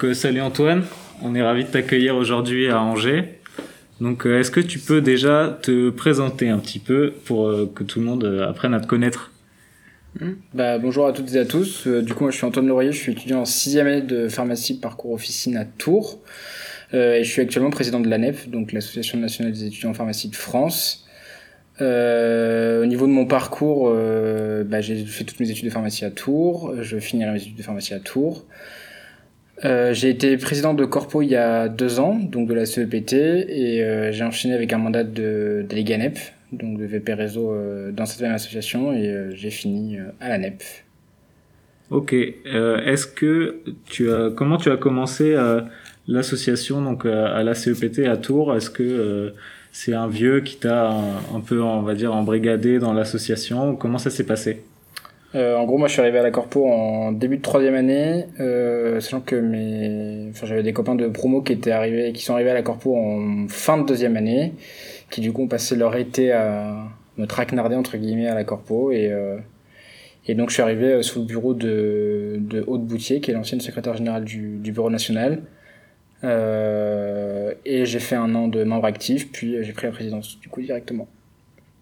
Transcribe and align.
Donc 0.00 0.14
salut 0.14 0.40
Antoine, 0.40 0.84
on 1.22 1.34
est 1.34 1.42
ravi 1.42 1.64
de 1.64 1.68
t'accueillir 1.68 2.16
aujourd'hui 2.16 2.68
à 2.68 2.80
Angers. 2.80 3.38
Donc 4.00 4.24
est-ce 4.24 4.50
que 4.50 4.60
tu 4.60 4.78
peux 4.78 5.02
déjà 5.02 5.58
te 5.60 5.90
présenter 5.90 6.48
un 6.48 6.58
petit 6.58 6.78
peu 6.78 7.12
pour 7.26 7.52
que 7.74 7.84
tout 7.84 7.98
le 7.98 8.06
monde 8.06 8.24
apprenne 8.48 8.72
à 8.72 8.80
te 8.80 8.86
connaître? 8.86 9.30
Hmm. 10.18 10.32
Bah, 10.54 10.78
bonjour 10.78 11.06
à 11.06 11.12
toutes 11.12 11.34
et 11.34 11.38
à 11.38 11.44
tous. 11.44 11.86
Euh, 11.86 12.00
du 12.00 12.14
coup, 12.14 12.30
je 12.30 12.36
suis 12.36 12.46
Antoine 12.46 12.66
Laurier, 12.66 12.92
je 12.92 12.98
suis 12.98 13.12
étudiant 13.12 13.40
en 13.40 13.44
sixième 13.44 13.86
année 13.88 14.00
de 14.00 14.28
pharmacie 14.28 14.80
parcours 14.80 15.12
officine 15.12 15.58
à 15.58 15.66
Tours. 15.66 16.20
Euh, 16.94 17.16
et 17.16 17.24
je 17.24 17.30
suis 17.30 17.42
actuellement 17.42 17.70
président 17.70 18.00
de 18.00 18.08
l'ANEF, 18.08 18.48
donc 18.48 18.72
l'Association 18.72 19.18
nationale 19.18 19.52
des 19.52 19.64
étudiants 19.64 19.90
en 19.90 19.94
pharmacie 19.94 20.28
de 20.30 20.36
France. 20.36 21.06
Euh, 21.82 22.82
au 22.82 22.86
niveau 22.86 23.06
de 23.06 23.12
mon 23.12 23.26
parcours, 23.26 23.92
euh, 23.92 24.64
bah, 24.64 24.80
j'ai 24.80 25.04
fait 25.04 25.24
toutes 25.24 25.40
mes 25.40 25.50
études 25.50 25.66
de 25.66 25.70
pharmacie 25.70 26.06
à 26.06 26.10
Tours. 26.10 26.74
Je 26.80 26.98
finirai 26.98 27.32
mes 27.32 27.42
études 27.42 27.56
de 27.56 27.62
pharmacie 27.62 27.92
à 27.92 28.00
Tours. 28.00 28.46
Euh, 29.64 29.92
j'ai 29.92 30.10
été 30.10 30.36
président 30.36 30.74
de 30.74 30.84
Corpo 30.84 31.22
il 31.22 31.28
y 31.28 31.36
a 31.36 31.68
deux 31.68 32.00
ans, 32.00 32.14
donc 32.14 32.48
de 32.48 32.54
la 32.54 32.66
CEPT, 32.66 33.12
et 33.12 34.10
j'ai 34.12 34.24
enchaîné 34.24 34.54
avec 34.54 34.72
un 34.72 34.78
mandat 34.78 35.04
de 35.04 35.64
délégué 35.68 35.94
ANEP, 35.94 36.18
donc 36.52 36.78
de 36.78 36.84
VP 36.84 37.14
Réseau 37.14 37.52
euh, 37.52 37.92
dans 37.92 38.06
cette 38.06 38.20
même 38.22 38.32
association 38.32 38.92
et 38.92 39.08
euh, 39.08 39.30
j'ai 39.34 39.50
fini 39.50 39.98
euh, 39.98 40.04
à 40.20 40.28
la 40.28 40.38
NEP. 40.38 40.62
Ok. 41.90 42.12
Est-ce 42.12 43.06
que 43.06 43.62
tu 43.86 44.12
as 44.12 44.30
comment 44.30 44.58
tu 44.58 44.70
as 44.70 44.76
commencé 44.76 45.36
l'association 46.06 46.82
donc 46.82 47.04
à 47.04 47.42
la 47.42 47.52
CEPT 47.54 48.06
à 48.06 48.16
Tours? 48.16 48.54
Est-ce 48.54 48.70
que 48.70 49.34
c'est 49.72 49.94
un 49.94 50.06
vieux 50.06 50.40
qui 50.40 50.56
t'a 50.56 50.88
un, 50.88 51.40
peu 51.40 51.60
on 51.60 51.82
va 51.82 51.96
dire 51.96 52.14
embrigadé 52.14 52.78
dans 52.78 52.92
l'association? 52.92 53.74
Comment 53.74 53.98
ça 53.98 54.10
s'est 54.10 54.22
passé? 54.22 54.62
Euh, 55.34 55.56
en 55.56 55.64
gros, 55.64 55.78
moi, 55.78 55.86
je 55.88 55.92
suis 55.92 56.02
arrivé 56.02 56.18
à 56.18 56.22
la 56.22 56.30
Corpo 56.30 56.66
en 56.66 57.12
début 57.12 57.36
de 57.36 57.42
troisième 57.42 57.74
année, 57.74 58.26
euh, 58.40 59.00
sachant 59.00 59.20
que 59.20 59.36
mes, 59.36 60.28
enfin, 60.30 60.46
j'avais 60.46 60.62
des 60.62 60.72
copains 60.72 60.96
de 60.96 61.06
promo 61.06 61.40
qui 61.42 61.52
étaient 61.52 61.70
arrivés, 61.70 62.12
qui 62.12 62.24
sont 62.24 62.34
arrivés 62.34 62.50
à 62.50 62.54
la 62.54 62.62
Corpo 62.62 62.96
en 62.96 63.46
fin 63.48 63.78
de 63.78 63.86
deuxième 63.86 64.16
année, 64.16 64.54
qui 65.10 65.20
du 65.20 65.32
coup 65.32 65.42
ont 65.42 65.48
passé 65.48 65.76
leur 65.76 65.94
été 65.96 66.32
à 66.32 66.88
me 67.20 67.26
traquenarder 67.26 67.76
entre 67.76 67.96
guillemets 67.96 68.28
à 68.28 68.34
la 68.34 68.44
corpo 68.44 68.90
et 68.90 69.12
euh, 69.12 69.38
et 70.26 70.34
donc 70.34 70.50
je 70.50 70.54
suis 70.54 70.62
arrivé 70.62 70.86
euh, 70.86 71.02
sous 71.02 71.20
le 71.20 71.26
bureau 71.26 71.54
de 71.54 72.38
de 72.40 72.64
Haute 72.66 72.84
Boutier 72.84 73.20
qui 73.20 73.30
est 73.30 73.34
l'ancienne 73.34 73.60
secrétaire 73.60 73.96
générale 73.96 74.24
du, 74.24 74.58
du 74.58 74.72
bureau 74.72 74.90
national 74.90 75.42
euh, 76.24 77.54
et 77.64 77.86
j'ai 77.86 78.00
fait 78.00 78.16
un 78.16 78.34
an 78.34 78.48
de 78.48 78.64
membre 78.64 78.86
actif 78.86 79.30
puis 79.30 79.62
j'ai 79.62 79.72
pris 79.72 79.86
la 79.86 79.92
présidence 79.92 80.38
du 80.40 80.48
coup 80.48 80.62
directement. 80.62 81.08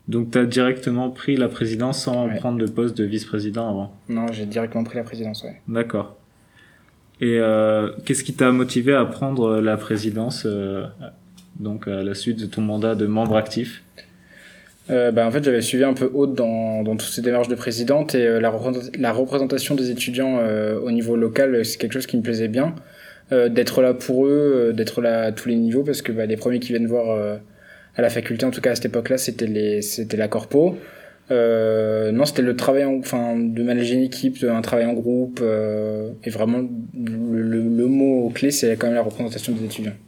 Donc 0.09 0.31
tu 0.31 0.39
as 0.39 0.47
directement 0.47 1.11
pris 1.11 1.37
la 1.37 1.49
présidence 1.49 2.03
sans 2.03 2.29
prendre 2.29 2.59
le 2.59 2.67
poste 2.67 2.97
de 2.97 3.05
vice-président 3.05 3.69
avant 3.69 3.93
Non, 4.09 4.27
j'ai 4.33 4.47
directement 4.47 4.85
pris 4.85 4.97
la 4.97 5.05
présidence, 5.05 5.45
ouais. 5.45 5.61
D'accord. 5.69 6.17
Et 7.21 7.39
euh, 7.39 7.91
qu'est-ce 8.05 8.25
qui 8.25 8.35
t'a 8.35 8.51
motivé 8.53 8.95
à 8.95 9.05
prendre 9.05 9.61
la 9.61 9.77
présidence 9.77 10.45
euh, 10.47 10.87
donc 11.59 11.89
à 11.89 12.03
la 12.03 12.15
suite 12.15 12.41
de 12.41 12.47
ton 12.47 12.63
mandat 12.63 12.95
de 12.95 13.07
membre 13.07 13.37
actif? 13.37 13.83
Euh, 14.91 15.11
bah, 15.11 15.27
en 15.27 15.31
fait, 15.31 15.45
j'avais 15.45 15.61
suivi 15.61 15.85
un 15.85 15.93
peu 15.93 16.11
haute 16.15 16.35
dans, 16.35 16.83
dans 16.83 16.97
toutes 16.97 17.11
ces 17.11 17.21
démarches 17.21 17.49
de 17.49 17.55
présidente 17.55 18.15
et 18.15 18.27
euh, 18.27 18.41
la, 18.41 18.53
la, 18.99 19.13
représentation 19.13 19.75
des 19.75 19.91
étudiants 19.91 20.39
euh, 20.39 20.79
au 20.81 20.91
niveau 20.91 21.15
local, 21.15 21.65
c'est 21.65 21.77
quelque 21.77 21.93
chose 21.93 22.07
qui 22.07 22.17
me 22.17 22.23
plaisait 22.23 22.49
bien. 22.49 22.75
Euh, 23.31 23.51
d'être 23.51 23.83
là 23.83 23.93
pour 23.93 24.27
eux, 24.27 24.73
d'être 24.75 25.03
là 25.03 25.25
à 25.25 25.33
tous 25.33 25.51
les 25.51 25.57
niveaux, 25.57 25.83
parce 25.83 26.01
que 26.01 26.13
bah, 26.13 26.25
les 26.25 26.39
premiers 26.39 26.61
qui 26.61 26.69
viennent 26.69 26.87
voir 26.87 27.39
à 27.99 28.03
la 28.03 28.09
faculté, 28.09 28.47
en 28.47 28.51
tout 28.51 28.63
cas 28.63 28.71
à 28.71 28.75
cette 28.75 28.87
époque-là, 28.87 29.19
c'était 29.19 29.47
les, 29.47 29.83
c'était 29.83 30.17
la 30.17 30.29
corpo. 30.29 30.79
non, 31.31 32.25
c'était 32.25 32.43
le 32.43 32.57
travail, 32.57 32.85
en, 32.85 32.99
enfin, 32.99 33.37
de 33.37 33.63
manager 33.63 33.97
une 33.99 34.05
équipe, 34.05 34.43
un 34.43 34.63
travail 34.63 34.87
en 34.87 34.95
groupe, 34.95 35.43
et 36.25 36.31
vraiment 36.31 36.63
le, 36.95 37.43
le, 37.43 37.61
le 37.61 37.87
mot 37.87 38.31
clé, 38.35 38.51
c'est 38.51 38.75
quand 38.77 38.87
même 38.87 38.97
la 38.97 39.03
représentation 39.03 39.53
des 39.53 39.65
étudiants. 39.67 39.99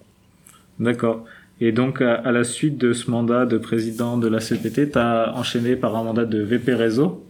D'accord. 0.78 1.26
Et 1.60 1.72
donc, 1.72 2.00
à, 2.00 2.32
la 2.32 2.42
suite 2.42 2.78
de 2.78 2.94
ce 2.94 3.10
mandat 3.10 3.44
de 3.44 3.59
président 3.59 4.16
de 4.16 4.28
la 4.28 4.38
CPT, 4.38 4.93
tu 4.93 4.98
as 4.98 5.34
enchaîné 5.37 5.76
par 5.76 5.94
un 5.94 6.04
mandat 6.04 6.25
de 6.25 6.41
VP 6.41 6.72
réseau. 6.75 7.22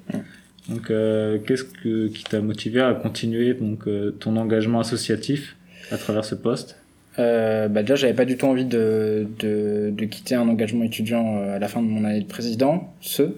Donc, 0.69 0.91
euh, 0.91 1.39
qu'est-ce 1.45 1.65
que, 1.65 2.07
qui 2.07 2.23
t'a 2.23 2.41
motivé 2.41 2.81
à 2.81 2.95
continuer 2.95 3.55
donc, 3.55 3.89
euh, 3.89 4.13
ton 4.21 4.37
engagement 4.37 4.79
associatif 4.79 5.57
à 5.91 5.97
travers 5.97 6.25
ce 6.25 6.37
poste? 6.37 6.80
Euh, 7.21 7.69
bah 7.69 7.83
déjà, 7.83 7.97
j'avais 7.97 8.15
pas 8.15 8.25
du 8.25 8.37
tout 8.37 8.47
envie 8.47 8.65
de, 8.65 9.29
de, 9.39 10.05
quitter 10.07 10.35
un 10.35 10.49
engagement 10.49 10.85
étudiant 10.85 11.37
euh, 11.37 11.57
à 11.57 11.59
la 11.59 11.69
fin 11.69 11.83
de 11.83 11.87
mon 11.87 12.05
année 12.05 12.21
de 12.21 12.27
président, 12.27 12.93
ce. 13.01 13.35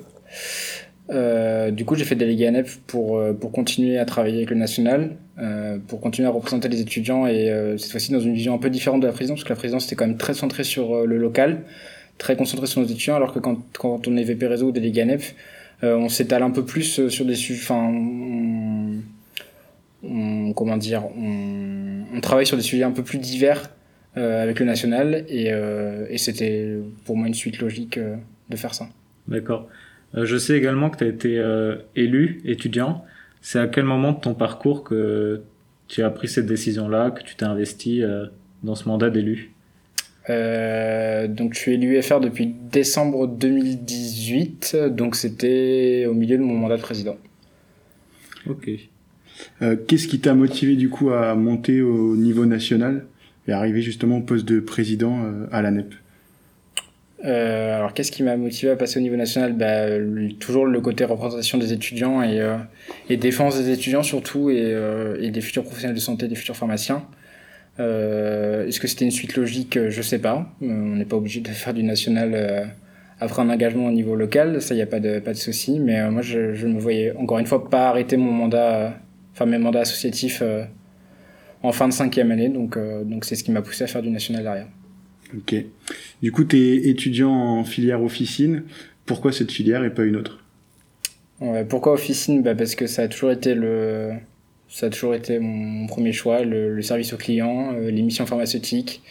Euh, 1.11 1.73
du 1.73 1.85
coup, 1.85 1.97
j'ai 1.97 2.05
fait 2.05 2.15
délégué 2.15 2.47
à 2.47 2.53
NEP 2.53 2.69
pour, 2.87 3.21
pour 3.41 3.51
continuer 3.51 3.99
à 3.99 4.05
travailler 4.05 4.37
avec 4.37 4.51
le 4.51 4.57
national, 4.57 5.17
pour 5.89 6.01
continuer 6.01 6.29
à 6.29 6.31
représenter 6.31 6.69
les 6.69 6.81
étudiants 6.81 7.27
et 7.27 7.53
cette 7.77 7.91
fois-ci 7.91 8.13
dans 8.13 8.21
une 8.21 8.35
vision 8.35 8.55
un 8.55 8.59
peu 8.59 8.71
différente 8.71 9.01
de 9.01 9.07
la 9.07 9.13
présidence, 9.13 9.41
parce 9.41 9.45
que 9.45 9.53
la 9.53 9.57
présidence 9.57 9.87
était 9.87 9.97
quand 9.97 10.07
même 10.07 10.17
très 10.17 10.35
centrée 10.35 10.63
sur 10.63 11.05
le 11.05 11.19
local, 11.19 11.63
très 12.19 12.37
concentrée 12.37 12.69
sur 12.69 12.81
nos 12.81 12.87
étudiants, 12.87 13.17
alors 13.17 13.35
que 13.35 13.41
quand, 13.41 13.59
quand 13.77 14.07
on 14.07 14.17
est 14.17 14.23
VP 14.23 14.47
réseau 14.47 14.69
ou 14.69 14.73
délégué 14.73 15.03
à 15.03 15.05
NEP, 15.07 15.23
on 15.83 16.09
s'étale 16.09 16.45
un 16.45 16.51
peu 16.51 16.65
plus 16.65 17.09
sur 17.09 17.25
des 17.25 17.35
sujets, 17.35 17.61
enfin, 17.63 17.93
on, 20.05 20.53
comment 20.55 20.77
dire, 20.77 21.05
on, 22.13 22.21
travaille 22.21 22.47
sur 22.47 22.57
des 22.57 22.63
sujets 22.63 22.85
un 22.85 22.91
peu 22.91 23.03
plus 23.03 23.19
divers 23.19 23.71
avec 24.15 24.61
le 24.61 24.67
national 24.67 25.25
et, 25.29 25.47
et 25.47 26.19
c'était 26.19 26.77
pour 27.07 27.17
moi 27.17 27.27
une 27.27 27.35
suite 27.35 27.61
logique 27.61 27.99
de 27.99 28.57
faire 28.57 28.75
ça. 28.75 28.89
D'accord. 29.29 29.69
Euh, 30.15 30.27
je 30.27 30.37
sais 30.37 30.57
également 30.57 30.91
que 30.91 30.99
tu 30.99 31.05
as 31.05 31.09
été 31.09 31.39
euh, 31.39 31.77
élu 31.97 32.41
étudiant. 32.45 33.05
C'est 33.41 33.59
à 33.59 33.67
quel 33.67 33.85
moment 33.85 34.13
de 34.13 34.21
ton 34.21 34.35
parcours 34.35 34.85
que 34.85 35.43
tu 35.89 36.03
as 36.03 36.11
pris 36.11 36.29
cette 36.29 36.47
décision-là, 36.47 37.11
que 37.11 37.23
tu 37.23 37.35
t'es 37.35 37.45
investi 37.45 38.03
euh, 38.03 38.27
dans 38.63 38.75
ce 38.75 38.89
mandat 38.89 39.11
d'élu? 39.11 39.53
Euh, 40.31 41.27
donc 41.27 41.55
je 41.55 41.59
suis 41.59 41.73
élu 41.73 42.01
FR 42.01 42.21
depuis 42.21 42.47
décembre 42.47 43.27
2018, 43.27 44.77
donc 44.91 45.17
c'était 45.17 46.07
au 46.09 46.15
milieu 46.15 46.39
de 46.39 46.43
mon 46.43 46.55
mandat 46.55 46.77
de 46.77 46.83
président. 46.83 47.17
Ok. 48.49 48.71
Euh, 49.63 49.77
Qu'est-ce 49.77 50.09
qui 50.09 50.21
t'a 50.21 50.35
motivé 50.35 50.77
du 50.77 50.89
coup 50.89 51.11
à 51.11 51.35
monter 51.35 51.83
au 51.83 52.17
niveau 52.17 52.47
national 52.47 53.07
et 53.49 53.53
arriver 53.53 53.83
justement 53.83 54.19
au 54.19 54.21
poste 54.21 54.47
de 54.47 54.61
président 54.61 55.21
euh, 55.25 55.47
à 55.53 55.63
la 55.63 55.71
NEP 55.71 55.95
euh, 57.25 57.77
alors, 57.77 57.95
qu'est-ce 57.95 58.11
qui 58.11 58.25
m'a 58.25 58.37
motivé 58.37 58.73
à 58.73 58.75
passer 58.75 58.99
au 58.99 59.03
niveau 59.03 59.15
national? 59.15 59.53
Bah, 59.53 59.87
Toujours 60.41 60.67
le 60.67 60.81
côté 60.81 61.05
représentation 61.05 61.57
des 61.57 61.73
étudiants 61.73 62.21
et, 62.21 62.41
euh, 62.41 62.57
défense 63.11 63.57
des 63.57 63.71
étudiants 63.71 64.03
surtout 64.03 64.51
et, 64.51 65.31
des 65.31 65.41
futurs 65.41 65.63
professionnels 65.63 65.95
de 65.95 66.01
santé, 66.01 66.27
des 66.27 66.35
futurs 66.35 66.57
pharmaciens. 66.57 67.05
Est-ce 67.79 68.81
que 68.81 68.89
c'était 68.89 69.05
une 69.05 69.13
suite 69.13 69.37
logique? 69.37 69.79
Je 69.89 70.03
sais 70.03 70.19
pas. 70.19 70.53
On 70.61 70.97
n'est 70.97 71.05
pas 71.05 71.15
obligé 71.15 71.41
de 71.41 71.49
faire 71.51 71.75
du 71.75 71.85
national 71.85 72.73
après 73.21 73.41
un 73.41 73.51
engagement 73.51 73.87
au 73.87 73.93
niveau 73.93 74.17
local, 74.17 74.61
ça, 74.61 74.75
il 74.75 74.79
n'y 74.79 74.83
a 74.83 74.87
pas 74.87 74.99
de, 74.99 75.21
pas 75.21 75.33
de 75.33 75.39
souci. 75.39 75.79
Mais 75.79 76.11
moi, 76.11 76.23
je, 76.23 76.55
je 76.55 76.67
me 76.67 76.81
voyais 76.81 77.15
encore 77.17 77.39
une 77.39 77.47
fois 77.47 77.71
pas 77.71 77.89
arrêter 77.89 78.17
mon 78.17 78.33
mandat, 78.33 78.95
enfin 79.33 79.47
mes 79.47 79.59
mandats 79.59 79.81
associatifs 79.81 80.43
en 81.63 81.73
fin 81.73 81.89
de 81.89 81.93
cinquième 81.93 82.31
année. 82.31 82.49
Donc, 82.49 82.79
donc 83.05 83.25
c'est 83.25 83.35
ce 83.35 83.45
qui 83.45 83.51
m'a 83.51 83.63
poussé 83.63 83.85
à 83.85 83.87
faire 83.87 84.03
du 84.03 84.11
national 84.11 84.43
derrière. 84.43 84.69
Ok. 85.37 85.55
Du 86.23 86.33
coup, 86.33 86.45
tu 86.45 86.57
es 86.59 86.89
étudiant 86.91 87.33
en 87.33 87.65
filière 87.65 88.03
officine. 88.03 88.65
Pourquoi 89.07 89.33
cette 89.33 89.51
filière 89.51 89.85
et 89.85 89.93
pas 89.93 90.05
une 90.05 90.17
autre? 90.17 90.45
Ouais, 91.41 91.65
Pourquoi 91.65 91.93
officine? 91.93 92.43
Bah 92.43 92.55
Parce 92.55 92.75
que 92.75 92.87
ça 92.87 93.03
a 93.03 93.09
toujours 93.09 93.33
été 93.33 93.55
le, 93.55 94.13
ça 94.69 94.87
a 94.87 94.91
toujours 94.91 95.15
été 95.15 95.39
mon 95.39 95.87
premier 95.87 96.13
choix, 96.13 96.43
le, 96.45 96.75
le 96.75 96.83
service 96.83 97.13
aux 97.13 97.17
clients, 97.17 97.73
euh, 97.75 97.91
les 97.91 98.03
missions 98.03 98.27
pharmaceutiques, 98.27 99.03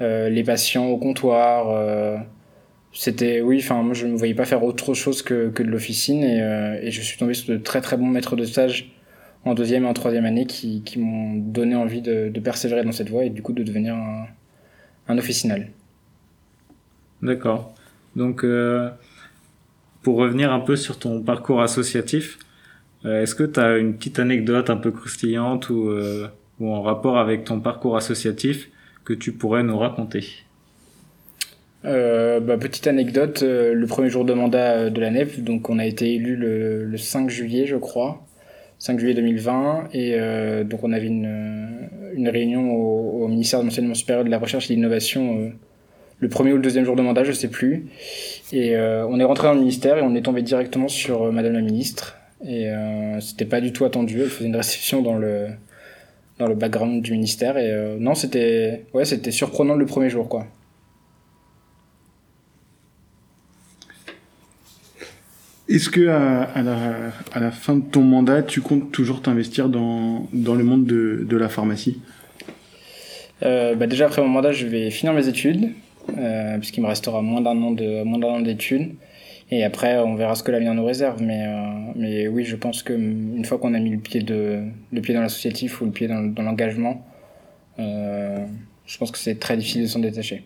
euh, 0.00 0.28
les 0.28 0.44
patients 0.44 0.86
au 0.86 0.98
comptoir. 0.98 1.70
Euh, 1.70 2.16
c'était, 2.92 3.40
oui, 3.40 3.58
enfin, 3.58 3.82
moi 3.82 3.94
je 3.94 4.06
ne 4.06 4.12
me 4.12 4.16
voyais 4.16 4.34
pas 4.34 4.44
faire 4.44 4.62
autre 4.62 4.94
chose 4.94 5.22
que, 5.22 5.48
que 5.48 5.62
de 5.62 5.68
l'officine 5.68 6.22
et, 6.22 6.40
euh, 6.40 6.78
et 6.80 6.90
je 6.92 7.00
suis 7.00 7.18
tombé 7.18 7.34
sur 7.34 7.52
de 7.52 7.58
très 7.58 7.80
très 7.80 7.96
bons 7.96 8.06
maîtres 8.06 8.36
de 8.36 8.44
stage 8.44 8.93
en 9.44 9.54
deuxième 9.54 9.84
et 9.84 9.86
en 9.86 9.94
troisième 9.94 10.24
année 10.24 10.46
qui, 10.46 10.82
qui 10.82 10.98
m'ont 10.98 11.34
donné 11.34 11.74
envie 11.74 12.02
de, 12.02 12.28
de 12.28 12.40
persévérer 12.40 12.82
dans 12.82 12.92
cette 12.92 13.10
voie 13.10 13.24
et 13.24 13.30
du 13.30 13.42
coup 13.42 13.52
de 13.52 13.62
devenir 13.62 13.94
un, 13.94 14.26
un 15.08 15.18
officinal. 15.18 15.68
D'accord. 17.22 17.74
Donc, 18.16 18.44
euh, 18.44 18.90
pour 20.02 20.16
revenir 20.16 20.52
un 20.52 20.60
peu 20.60 20.76
sur 20.76 20.98
ton 20.98 21.22
parcours 21.22 21.62
associatif, 21.62 22.38
euh, 23.04 23.22
est-ce 23.22 23.34
que 23.34 23.44
tu 23.44 23.60
as 23.60 23.76
une 23.78 23.96
petite 23.96 24.18
anecdote 24.18 24.70
un 24.70 24.76
peu 24.76 24.90
croustillante 24.90 25.70
ou, 25.70 25.88
euh, 25.88 26.28
ou 26.60 26.70
en 26.70 26.82
rapport 26.82 27.18
avec 27.18 27.44
ton 27.44 27.60
parcours 27.60 27.96
associatif 27.96 28.70
que 29.04 29.12
tu 29.12 29.32
pourrais 29.32 29.62
nous 29.62 29.78
raconter? 29.78 30.24
Bah, 31.82 32.56
petite 32.56 32.86
anecdote, 32.86 33.42
le 33.42 33.84
premier 33.86 34.08
jour 34.08 34.24
de 34.24 34.32
mandat 34.32 34.88
de 34.88 35.00
la 35.02 35.10
NEF, 35.10 35.38
donc 35.40 35.68
on 35.68 35.78
a 35.78 35.84
été 35.84 36.14
élu 36.14 36.34
le, 36.34 36.86
le 36.86 36.96
5 36.96 37.28
juillet, 37.28 37.66
je 37.66 37.76
crois, 37.76 38.24
5 38.84 38.98
juillet 38.98 39.14
2020, 39.14 39.88
et 39.94 40.12
euh, 40.14 40.62
donc 40.62 40.84
on 40.84 40.92
avait 40.92 41.06
une, 41.06 41.88
une 42.14 42.28
réunion 42.28 42.70
au, 42.70 43.26
ministère 43.28 43.60
de 43.60 43.64
l'enseignement 43.64 43.94
supérieur 43.94 44.26
de 44.26 44.28
la 44.28 44.38
recherche 44.38 44.66
et 44.66 44.74
de 44.74 44.76
l'innovation 44.76 45.38
euh, 45.38 45.48
le 46.18 46.28
premier 46.28 46.52
ou 46.52 46.56
le 46.56 46.62
deuxième 46.62 46.84
jour 46.84 46.94
de 46.94 47.00
mandat, 47.00 47.24
je 47.24 47.32
sais 47.32 47.48
plus. 47.48 47.86
Et 48.52 48.76
euh, 48.76 49.06
on 49.08 49.18
est 49.18 49.24
rentré 49.24 49.48
dans 49.48 49.54
le 49.54 49.60
ministère 49.60 49.96
et 49.96 50.02
on 50.02 50.14
est 50.14 50.20
tombé 50.20 50.42
directement 50.42 50.88
sur 50.88 51.22
euh, 51.22 51.30
Madame 51.30 51.54
la 51.54 51.62
ministre. 51.62 52.18
Et 52.46 52.68
euh, 52.68 53.20
c'était 53.20 53.46
pas 53.46 53.62
du 53.62 53.72
tout 53.72 53.86
attendu. 53.86 54.20
Elle 54.20 54.28
faisait 54.28 54.48
une 54.48 54.56
réception 54.56 55.00
dans 55.00 55.16
le 55.16 55.46
dans 56.38 56.46
le 56.46 56.54
background 56.54 57.00
du 57.00 57.12
ministère. 57.12 57.56
Et 57.56 57.70
euh, 57.70 57.96
non, 57.98 58.14
c'était 58.14 58.84
ouais, 58.92 59.06
surprenant 59.06 59.76
le 59.76 59.86
premier 59.86 60.10
jour, 60.10 60.28
quoi. 60.28 60.46
Est-ce 65.68 65.88
que 65.88 66.08
à, 66.08 66.42
à, 66.42 66.62
la, 66.62 66.78
à, 67.32 67.40
la, 67.40 67.50
fin 67.50 67.76
de 67.76 67.84
ton 67.84 68.02
mandat, 68.02 68.42
tu 68.42 68.60
comptes 68.60 68.92
toujours 68.92 69.22
t'investir 69.22 69.68
dans, 69.68 70.28
dans 70.32 70.54
le 70.54 70.64
monde 70.64 70.84
de, 70.84 71.24
de 71.26 71.36
la 71.36 71.48
pharmacie? 71.48 72.00
Euh, 73.42 73.74
bah 73.74 73.86
Déjà, 73.86 74.06
après 74.06 74.22
mon 74.22 74.28
mandat, 74.28 74.52
je 74.52 74.66
vais 74.66 74.90
finir 74.90 75.14
mes 75.14 75.26
études, 75.26 75.70
euh, 76.18 76.58
puisqu'il 76.58 76.82
me 76.82 76.86
restera 76.86 77.22
moins 77.22 77.40
d'un 77.40 77.56
an 77.62 78.40
d'études. 78.40 78.94
Et 79.50 79.64
après, 79.64 79.98
on 79.98 80.14
verra 80.16 80.34
ce 80.34 80.42
que 80.42 80.50
l'avenir 80.50 80.74
nous 80.74 80.84
réserve. 80.84 81.22
Mais, 81.22 81.46
euh, 81.46 81.92
mais 81.96 82.28
oui, 82.28 82.44
je 82.44 82.56
pense 82.56 82.82
qu'une 82.82 83.44
fois 83.44 83.58
qu'on 83.58 83.74
a 83.74 83.78
mis 83.78 83.90
le 83.90 83.98
pied, 83.98 84.22
de, 84.22 84.62
le 84.92 85.00
pied 85.00 85.14
dans 85.14 85.20
l'associatif 85.20 85.80
ou 85.80 85.86
le 85.86 85.92
pied 85.92 86.08
dans, 86.08 86.22
dans 86.22 86.42
l'engagement, 86.42 87.06
euh, 87.78 88.44
je 88.86 88.98
pense 88.98 89.10
que 89.10 89.18
c'est 89.18 89.38
très 89.38 89.56
difficile 89.56 89.82
de 89.82 89.86
s'en 89.86 90.00
détacher. 90.00 90.44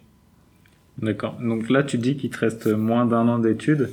D'accord. 0.99 1.39
Donc 1.41 1.71
là, 1.71 1.83
tu 1.83 1.99
dis 1.99 2.17
qu'il 2.17 2.31
te 2.31 2.39
reste 2.39 2.67
moins 2.67 3.07
d'un 3.07 3.29
an 3.29 3.39
d'études. 3.39 3.91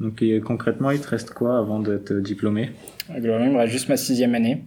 Donc 0.00 0.24
concrètement, 0.44 0.90
il 0.90 1.00
te 1.00 1.08
reste 1.08 1.30
quoi 1.30 1.58
avant 1.58 1.78
d'être 1.78 2.14
diplômé 2.14 2.70
Globalement, 3.10 3.46
il 3.46 3.52
me 3.52 3.58
reste 3.58 3.72
juste 3.72 3.88
ma 3.88 3.98
sixième 3.98 4.34
année. 4.34 4.64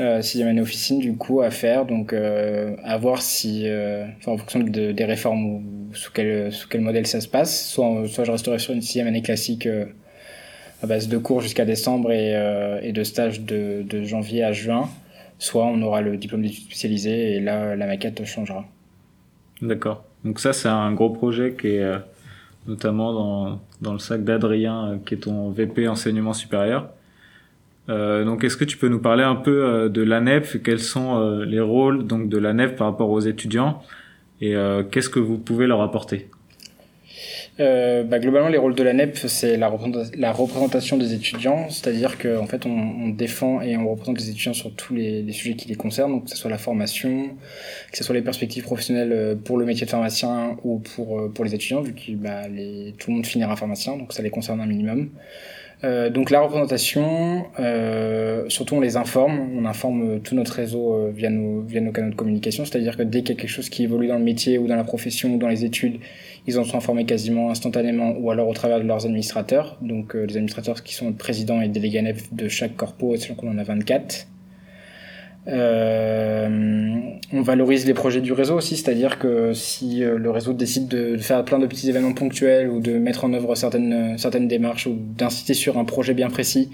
Euh, 0.00 0.22
sixième 0.22 0.48
année 0.48 0.60
officine 0.60 0.98
du 0.98 1.16
coup 1.16 1.40
à 1.42 1.50
faire. 1.50 1.84
Donc 1.86 2.12
euh, 2.12 2.74
à 2.82 2.96
voir 2.96 3.22
si 3.22 3.68
euh, 3.68 4.06
en 4.26 4.36
fonction 4.36 4.60
de, 4.60 4.90
des 4.90 5.04
réformes 5.04 5.44
ou 5.44 5.62
sous 5.92 6.10
quel 6.12 6.50
sous 6.50 6.68
quel 6.68 6.80
modèle 6.80 7.06
ça 7.06 7.20
se 7.20 7.28
passe. 7.28 7.68
Soit 7.68 8.08
soit 8.08 8.24
je 8.24 8.32
resterai 8.32 8.58
sur 8.58 8.72
une 8.72 8.82
sixième 8.82 9.06
année 9.06 9.22
classique 9.22 9.66
euh, 9.66 9.84
à 10.82 10.86
base 10.86 11.08
de 11.08 11.16
cours 11.18 11.40
jusqu'à 11.40 11.64
décembre 11.64 12.10
et, 12.10 12.34
euh, 12.34 12.80
et 12.82 12.92
de 12.92 13.04
stages 13.04 13.42
de, 13.42 13.84
de 13.88 14.02
janvier 14.02 14.42
à 14.42 14.52
juin. 14.52 14.88
Soit 15.38 15.66
on 15.66 15.80
aura 15.82 16.00
le 16.00 16.16
diplôme 16.16 16.42
d'études 16.42 16.64
spécialisées 16.64 17.36
et 17.36 17.40
là 17.40 17.76
la 17.76 17.86
maquette 17.86 18.24
changera. 18.24 18.64
D'accord. 19.62 20.04
Donc 20.24 20.40
ça 20.40 20.52
c'est 20.52 20.68
un 20.68 20.92
gros 20.92 21.10
projet 21.10 21.54
qui 21.54 21.68
est 21.68 21.92
notamment 22.66 23.12
dans, 23.12 23.60
dans 23.82 23.92
le 23.92 23.98
sac 23.98 24.24
d'Adrien, 24.24 24.98
qui 25.06 25.14
est 25.14 25.18
ton 25.18 25.50
VP 25.50 25.88
enseignement 25.88 26.32
supérieur. 26.32 26.88
Euh, 27.88 28.24
donc, 28.24 28.44
est-ce 28.44 28.56
que 28.56 28.64
tu 28.64 28.78
peux 28.78 28.88
nous 28.88 29.00
parler 29.00 29.22
un 29.24 29.34
peu 29.34 29.64
euh, 29.64 29.88
de 29.88 30.02
l'ANEF 30.02 30.62
Quels 30.62 30.80
sont 30.80 31.18
euh, 31.18 31.44
les 31.44 31.60
rôles 31.60 32.06
donc 32.06 32.28
de 32.28 32.38
l'ANEF 32.38 32.76
par 32.76 32.86
rapport 32.86 33.10
aux 33.10 33.20
étudiants? 33.20 33.82
Et 34.40 34.54
qu'est-ce 34.90 35.08
que 35.08 35.20
vous 35.20 35.38
pouvez 35.38 35.66
leur 35.66 35.80
apporter? 35.80 36.28
euh, 36.28 36.43
bah, 37.58 38.18
globalement, 38.18 38.48
les 38.48 38.58
rôles 38.58 38.74
de 38.74 38.82
l'ANEP, 38.82 39.16
c'est 39.16 39.56
la, 39.56 39.72
la, 40.16 40.32
représentation 40.32 40.96
des 40.96 41.14
étudiants, 41.14 41.68
c'est-à-dire 41.70 42.18
qu'en 42.18 42.42
en 42.42 42.46
fait, 42.46 42.66
on, 42.66 43.08
défend 43.10 43.60
et 43.60 43.76
on 43.76 43.88
représente 43.88 44.18
les 44.18 44.30
étudiants 44.30 44.54
sur 44.54 44.74
tous 44.74 44.94
les, 44.94 45.22
les, 45.22 45.32
sujets 45.32 45.54
qui 45.54 45.68
les 45.68 45.76
concernent, 45.76 46.12
donc 46.12 46.24
que 46.24 46.30
ce 46.30 46.36
soit 46.36 46.50
la 46.50 46.58
formation, 46.58 47.28
que 47.92 47.98
ce 47.98 48.04
soit 48.04 48.14
les 48.14 48.22
perspectives 48.22 48.64
professionnelles 48.64 49.38
pour 49.44 49.56
le 49.58 49.66
métier 49.66 49.86
de 49.86 49.90
pharmacien 49.90 50.56
ou 50.64 50.80
pour, 50.80 51.32
pour 51.32 51.44
les 51.44 51.54
étudiants, 51.54 51.82
vu 51.82 51.94
que 51.94 52.12
bah, 52.12 52.48
les, 52.48 52.94
tout 52.98 53.10
le 53.10 53.16
monde 53.16 53.26
finira 53.26 53.54
pharmacien, 53.56 53.96
donc 53.96 54.12
ça 54.12 54.22
les 54.22 54.30
concerne 54.30 54.60
un 54.60 54.66
minimum. 54.66 55.10
Euh, 55.82 56.08
donc 56.08 56.30
la 56.30 56.40
représentation, 56.40 57.46
euh, 57.58 58.44
surtout 58.48 58.76
on 58.76 58.80
les 58.80 58.96
informe, 58.96 59.50
on 59.56 59.64
informe 59.64 60.20
tout 60.20 60.34
notre 60.34 60.52
réseau 60.52 60.94
euh, 60.94 61.10
via, 61.14 61.30
nos, 61.30 61.60
via 61.62 61.80
nos 61.80 61.92
canaux 61.92 62.10
de 62.10 62.14
communication, 62.14 62.64
c'est-à-dire 62.64 62.96
que 62.96 63.02
dès 63.02 63.22
qu'il 63.22 63.34
y 63.34 63.38
a 63.38 63.40
quelque 63.40 63.50
chose 63.50 63.68
qui 63.68 63.82
évolue 63.82 64.06
dans 64.06 64.18
le 64.18 64.24
métier 64.24 64.58
ou 64.58 64.66
dans 64.66 64.76
la 64.76 64.84
profession 64.84 65.34
ou 65.34 65.38
dans 65.38 65.48
les 65.48 65.64
études, 65.64 65.98
ils 66.46 66.58
en 66.58 66.64
sont 66.64 66.76
informés 66.76 67.04
quasiment 67.04 67.50
instantanément 67.50 68.14
ou 68.18 68.30
alors 68.30 68.48
au 68.48 68.54
travers 68.54 68.78
de 68.78 68.84
leurs 68.84 69.04
administrateurs, 69.04 69.76
donc 69.82 70.14
les 70.14 70.36
administrateurs 70.36 70.82
qui 70.82 70.94
sont 70.94 71.12
présidents 71.12 71.60
et 71.60 71.68
délégués 71.68 72.14
de 72.32 72.48
chaque 72.48 72.76
corpo, 72.76 73.16
selon 73.16 73.34
qu'on 73.34 73.50
en 73.50 73.58
a 73.58 73.64
24. 73.64 74.28
Euh, 75.46 76.48
on 77.32 77.42
valorise 77.42 77.86
les 77.86 77.94
projets 77.94 78.20
du 78.20 78.32
réseau 78.32 78.56
aussi, 78.56 78.76
c'est-à-dire 78.76 79.18
que 79.18 79.52
si 79.52 80.02
euh, 80.02 80.16
le 80.18 80.30
réseau 80.30 80.52
décide 80.52 80.88
de 80.88 81.16
faire 81.18 81.44
plein 81.44 81.58
de 81.58 81.66
petits 81.66 81.88
événements 81.88 82.14
ponctuels 82.14 82.68
ou 82.68 82.80
de 82.80 82.98
mettre 82.98 83.24
en 83.24 83.32
œuvre 83.34 83.54
certaines, 83.54 84.16
certaines 84.16 84.48
démarches 84.48 84.86
ou 84.86 84.96
d'inciter 84.96 85.54
sur 85.54 85.78
un 85.78 85.84
projet 85.84 86.14
bien 86.14 86.30
précis, 86.30 86.70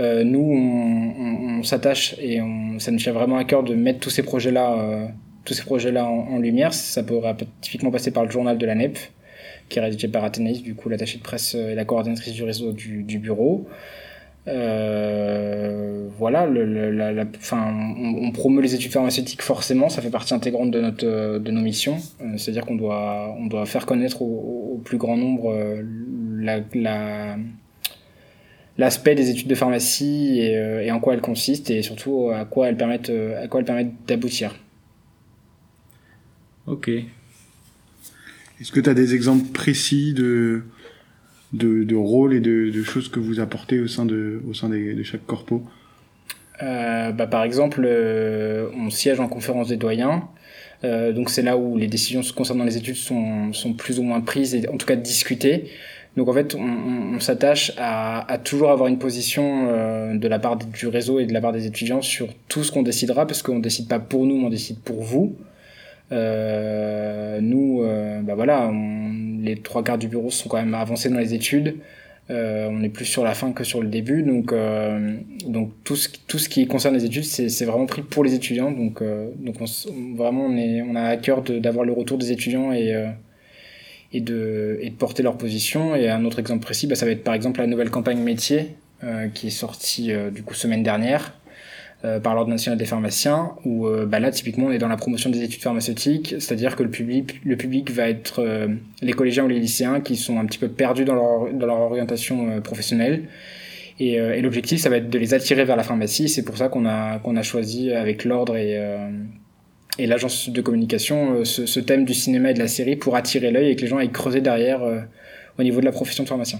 euh, 0.00 0.24
nous, 0.24 0.40
on, 0.40 1.62
s'attache 1.62 2.16
et 2.18 2.40
on, 2.40 2.78
ça 2.78 2.90
nous 2.90 2.98
tient 2.98 3.12
vraiment 3.12 3.36
à 3.36 3.44
cœur 3.44 3.62
de 3.62 3.74
mettre 3.74 4.00
tous 4.00 4.10
ces 4.10 4.22
projets-là 4.22 4.78
euh, 4.78 5.06
tous 5.44 5.54
ces 5.54 5.62
projets-là 5.62 6.06
en, 6.06 6.34
en, 6.34 6.38
lumière. 6.38 6.74
Ça 6.74 7.02
peut 7.02 7.18
typiquement 7.60 7.90
passer 7.90 8.10
par 8.10 8.24
le 8.24 8.30
journal 8.30 8.58
de 8.58 8.66
la 8.66 8.74
NEP, 8.74 8.98
qui 9.68 9.78
est 9.78 9.82
rédigé 9.82 10.08
par 10.08 10.24
Athénaïs, 10.24 10.62
du 10.62 10.74
coup 10.74 10.88
l'attachée 10.88 11.18
de 11.18 11.22
presse 11.22 11.54
et 11.54 11.74
la 11.74 11.84
coordinatrice 11.84 12.34
du 12.34 12.42
réseau 12.42 12.72
du, 12.72 13.02
du 13.02 13.18
bureau. 13.18 13.66
Euh, 14.48 16.08
voilà, 16.18 16.46
le, 16.46 16.90
la, 16.90 17.12
la, 17.12 17.24
fin, 17.38 17.72
on, 17.96 18.26
on, 18.26 18.32
promeut 18.32 18.60
les 18.60 18.74
études 18.74 18.90
pharmaceutiques 18.90 19.40
forcément, 19.40 19.88
ça 19.88 20.02
fait 20.02 20.10
partie 20.10 20.34
intégrante 20.34 20.72
de 20.72 20.80
notre 20.80 21.38
de 21.38 21.50
nos 21.52 21.60
missions. 21.60 21.98
Euh, 22.20 22.36
C'est-à-dire 22.36 22.66
qu'on 22.66 22.74
doit 22.74 23.36
on 23.38 23.46
doit 23.46 23.66
faire 23.66 23.86
connaître 23.86 24.20
au, 24.20 24.74
au 24.74 24.78
plus 24.84 24.98
grand 24.98 25.16
nombre 25.16 25.52
euh, 25.52 25.82
la, 26.38 26.60
la 26.74 27.36
l'aspect 28.78 29.14
des 29.14 29.30
études 29.30 29.48
de 29.48 29.54
pharmacie 29.54 30.40
et, 30.40 30.56
euh, 30.56 30.82
et, 30.82 30.90
en 30.90 30.98
quoi 30.98 31.14
elles 31.14 31.20
consistent 31.20 31.70
et 31.70 31.82
surtout 31.82 32.30
à 32.30 32.44
quoi 32.44 32.68
elles 32.68 32.76
permettent 32.76 33.10
à 33.10 33.46
quoi 33.46 33.60
elles 33.60 33.66
permettent 33.66 33.94
d'aboutir. 34.08 34.56
Ok. 36.66 36.88
Est-ce 38.60 38.72
que 38.72 38.80
tu 38.80 38.90
as 38.90 38.94
des 38.94 39.14
exemples 39.14 39.52
précis 39.52 40.14
de 40.14 40.62
de, 41.52 41.84
de 41.84 41.94
rôles 41.94 42.34
et 42.34 42.40
de, 42.40 42.70
de, 42.70 42.82
choses 42.82 43.08
que 43.08 43.20
vous 43.20 43.40
apportez 43.40 43.80
au 43.80 43.86
sein 43.86 44.06
de, 44.06 44.42
au 44.48 44.54
sein 44.54 44.68
des, 44.68 44.94
de 44.94 45.02
chaque 45.02 45.26
corpo 45.26 45.62
euh, 46.62 47.12
bah, 47.12 47.26
Par 47.26 47.44
exemple, 47.44 47.82
euh, 47.84 48.68
on 48.76 48.90
siège 48.90 49.20
en 49.20 49.28
conférence 49.28 49.68
des 49.68 49.76
doyens. 49.76 50.28
Euh, 50.84 51.12
donc 51.12 51.30
c'est 51.30 51.42
là 51.42 51.56
où 51.56 51.76
les 51.76 51.86
décisions 51.86 52.22
concernant 52.34 52.64
les 52.64 52.76
études 52.76 52.96
sont, 52.96 53.52
sont 53.52 53.72
plus 53.72 54.00
ou 54.00 54.02
moins 54.02 54.20
prises 54.20 54.54
et 54.54 54.68
en 54.68 54.76
tout 54.76 54.86
cas 54.86 54.96
discutées. 54.96 55.66
Donc 56.16 56.28
en 56.28 56.32
fait, 56.32 56.54
on, 56.54 57.14
on, 57.14 57.20
s'attache 57.20 57.72
à, 57.78 58.30
à, 58.30 58.38
toujours 58.38 58.70
avoir 58.70 58.88
une 58.88 58.98
position 58.98 60.14
de 60.14 60.28
la 60.28 60.38
part 60.38 60.56
du 60.56 60.86
réseau 60.86 61.20
et 61.20 61.26
de 61.26 61.32
la 61.32 61.40
part 61.40 61.52
des 61.52 61.66
étudiants 61.66 62.02
sur 62.02 62.28
tout 62.48 62.64
ce 62.64 62.72
qu'on 62.72 62.82
décidera, 62.82 63.26
parce 63.26 63.42
qu'on 63.42 63.60
décide 63.60 63.88
pas 63.88 63.98
pour 63.98 64.26
nous, 64.26 64.36
mais 64.36 64.46
on 64.46 64.50
décide 64.50 64.78
pour 64.80 65.02
vous. 65.02 65.36
Nous, 66.10 67.82
bah 68.24 68.34
voilà, 68.34 68.68
on, 68.68 69.21
les 69.42 69.56
trois 69.56 69.82
quarts 69.82 69.98
du 69.98 70.08
bureau 70.08 70.30
sont 70.30 70.48
quand 70.48 70.58
même 70.58 70.74
avancés 70.74 71.08
dans 71.08 71.18
les 71.18 71.34
études. 71.34 71.76
Euh, 72.30 72.68
on 72.70 72.82
est 72.82 72.88
plus 72.88 73.04
sur 73.04 73.24
la 73.24 73.34
fin 73.34 73.52
que 73.52 73.64
sur 73.64 73.82
le 73.82 73.88
début, 73.88 74.22
donc 74.22 74.52
euh, 74.52 75.16
tout 75.84 75.96
ce 75.96 76.48
qui 76.48 76.66
concerne 76.66 76.94
les 76.94 77.04
études, 77.04 77.24
c'est 77.24 77.64
vraiment 77.64 77.86
pris 77.86 78.02
pour 78.02 78.22
les 78.22 78.34
étudiants. 78.34 78.70
Donc 78.70 79.02
euh, 79.02 79.28
donc 79.38 79.56
on, 79.60 79.66
vraiment 80.14 80.46
on 80.46 80.56
est 80.56 80.82
on 80.82 80.94
a 80.94 81.02
à 81.02 81.16
cœur 81.16 81.42
d'avoir 81.42 81.84
le 81.84 81.92
retour 81.92 82.18
des 82.18 82.30
étudiants 82.30 82.72
et 82.72 82.94
et 84.12 84.20
de 84.20 84.78
et 84.80 84.90
de 84.90 84.94
porter 84.94 85.22
leur 85.22 85.36
position. 85.36 85.96
Et 85.96 86.08
un 86.08 86.24
autre 86.24 86.38
exemple 86.38 86.62
précis, 86.62 86.86
bah, 86.86 86.94
ça 86.94 87.06
va 87.06 87.12
être 87.12 87.24
par 87.24 87.34
exemple 87.34 87.60
la 87.60 87.66
nouvelle 87.66 87.90
campagne 87.90 88.18
métier 88.18 88.76
qui 89.34 89.48
est 89.48 89.50
sortie 89.50 90.12
du 90.32 90.44
coup 90.44 90.54
semaine 90.54 90.84
dernière 90.84 91.34
euh, 92.04 92.18
par 92.18 92.34
l'Ordre 92.34 92.50
national 92.50 92.76
des 92.76 92.84
pharmaciens, 92.84 93.52
où 93.64 93.86
euh, 93.86 94.06
bah 94.06 94.18
là, 94.18 94.32
typiquement, 94.32 94.66
on 94.66 94.70
est 94.72 94.78
dans 94.78 94.88
la 94.88 94.96
promotion 94.96 95.30
des 95.30 95.40
études 95.44 95.62
pharmaceutiques, 95.62 96.34
c'est-à-dire 96.40 96.74
que 96.74 96.82
le 96.82 96.90
public, 96.90 97.40
le 97.44 97.56
public 97.56 97.92
va 97.92 98.08
être 98.08 98.40
euh, 98.40 98.66
les 99.02 99.12
collégiens 99.12 99.44
ou 99.44 99.48
les 99.48 99.60
lycéens 99.60 100.00
qui 100.00 100.16
sont 100.16 100.36
un 100.40 100.44
petit 100.44 100.58
peu 100.58 100.66
perdus 100.66 101.04
dans 101.04 101.14
leur, 101.14 101.52
dans 101.52 101.66
leur 101.66 101.78
orientation 101.78 102.60
professionnelle. 102.60 103.28
Et, 104.00 104.18
l'objectif, 104.40 104.80
ça 104.80 104.90
va 104.90 104.96
être 104.96 105.10
de 105.10 105.18
les 105.18 105.32
attirer 105.32 105.64
vers 105.64 105.76
la 105.76 105.84
pharmacie. 105.84 106.28
C'est 106.28 106.42
pour 106.42 106.56
ça 106.56 106.68
qu'on 106.68 106.86
a, 106.86 107.20
qu'on 107.20 107.36
a 107.36 107.42
choisi 107.42 107.92
avec 107.92 108.24
l'Ordre 108.24 108.56
et, 108.56 108.80
et 109.98 110.06
l'agence 110.08 110.48
de 110.48 110.60
communication 110.60 111.44
ce, 111.44 111.66
ce, 111.66 111.78
thème 111.78 112.04
du 112.04 112.14
cinéma 112.14 112.50
et 112.50 112.54
de 112.54 112.58
la 112.58 112.66
série 112.66 112.96
pour 112.96 113.14
attirer 113.14 113.52
l'œil 113.52 113.70
et 113.70 113.76
que 113.76 113.82
les 113.82 113.86
gens 113.86 113.98
aillent 113.98 114.10
creuser 114.10 114.40
derrière 114.40 114.82
au 115.56 115.62
niveau 115.62 115.78
de 115.78 115.84
la 115.84 115.92
profession 115.92 116.24
de 116.24 116.28
pharmacien 116.28 116.58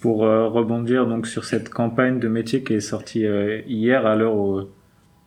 pour 0.00 0.24
euh, 0.24 0.48
rebondir 0.48 1.06
donc 1.06 1.26
sur 1.26 1.44
cette 1.44 1.68
campagne 1.68 2.18
de 2.18 2.28
métier 2.28 2.62
qui 2.64 2.72
est 2.72 2.80
sortie 2.80 3.26
euh, 3.26 3.60
hier 3.68 4.06
à 4.06 4.16
l'heure 4.16 4.34
où, 4.34 4.66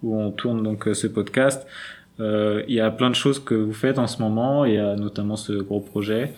on 0.05 0.31
tourne 0.31 0.61
donc 0.63 0.87
euh, 0.87 0.93
ce 0.93 1.07
podcast. 1.07 1.65
il 2.19 2.65
y 2.67 2.81
a 2.81 2.91
plein 2.91 3.09
de 3.09 3.15
choses 3.15 3.39
que 3.39 3.55
vous 3.55 3.73
faites 3.73 3.99
en 3.99 4.07
ce 4.07 4.21
moment. 4.21 4.65
Il 4.65 4.73
y 4.73 4.77
a 4.77 4.95
notamment 4.95 5.37
ce 5.37 5.53
gros 5.53 5.79
projet. 5.79 6.33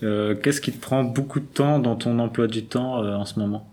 Qu'est-ce 0.00 0.60
qui 0.60 0.72
te 0.72 0.80
prend 0.80 1.04
beaucoup 1.04 1.40
de 1.40 1.46
temps 1.46 1.78
dans 1.78 1.96
ton 1.96 2.18
emploi 2.18 2.46
du 2.46 2.64
temps 2.64 2.98
en 2.98 3.24
ce 3.24 3.40
moment? 3.40 3.66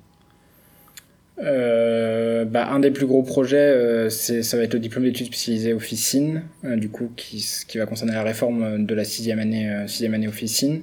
Euh, 1.37 2.45
bah, 2.45 2.71
un 2.71 2.79
des 2.79 2.91
plus 2.91 3.05
gros 3.05 3.23
projets, 3.23 4.09
ça 4.09 4.57
va 4.57 4.63
être 4.63 4.73
le 4.73 4.79
diplôme 4.79 5.03
d'études 5.03 5.27
spécialisées 5.27 5.73
officine, 5.73 6.43
du 6.63 6.89
coup, 6.89 7.11
qui, 7.15 7.45
qui 7.67 7.77
va 7.77 7.85
concerner 7.85 8.13
la 8.13 8.23
réforme 8.23 8.85
de 8.85 8.95
la 8.95 9.03
sixième 9.03 9.39
année, 9.39 9.69
sixième 9.87 10.13
année 10.13 10.29
officine. 10.29 10.81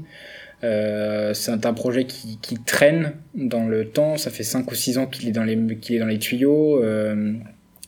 Euh, 0.64 1.34
c'est 1.34 1.66
un 1.66 1.72
projet 1.72 2.04
qui, 2.04 2.38
qui, 2.40 2.56
traîne 2.56 3.14
dans 3.34 3.66
le 3.66 3.88
temps. 3.88 4.16
Ça 4.16 4.30
fait 4.30 4.44
5 4.44 4.70
ou 4.70 4.74
6 4.74 4.98
ans 4.98 5.06
qu'il 5.06 5.28
est 5.28 5.32
dans 5.32 5.44
les, 5.44 5.56
qu'il 5.78 5.96
est 5.96 5.98
dans 5.98 6.06
les 6.06 6.18
tuyaux. 6.18 6.82
Euh, 6.82 7.32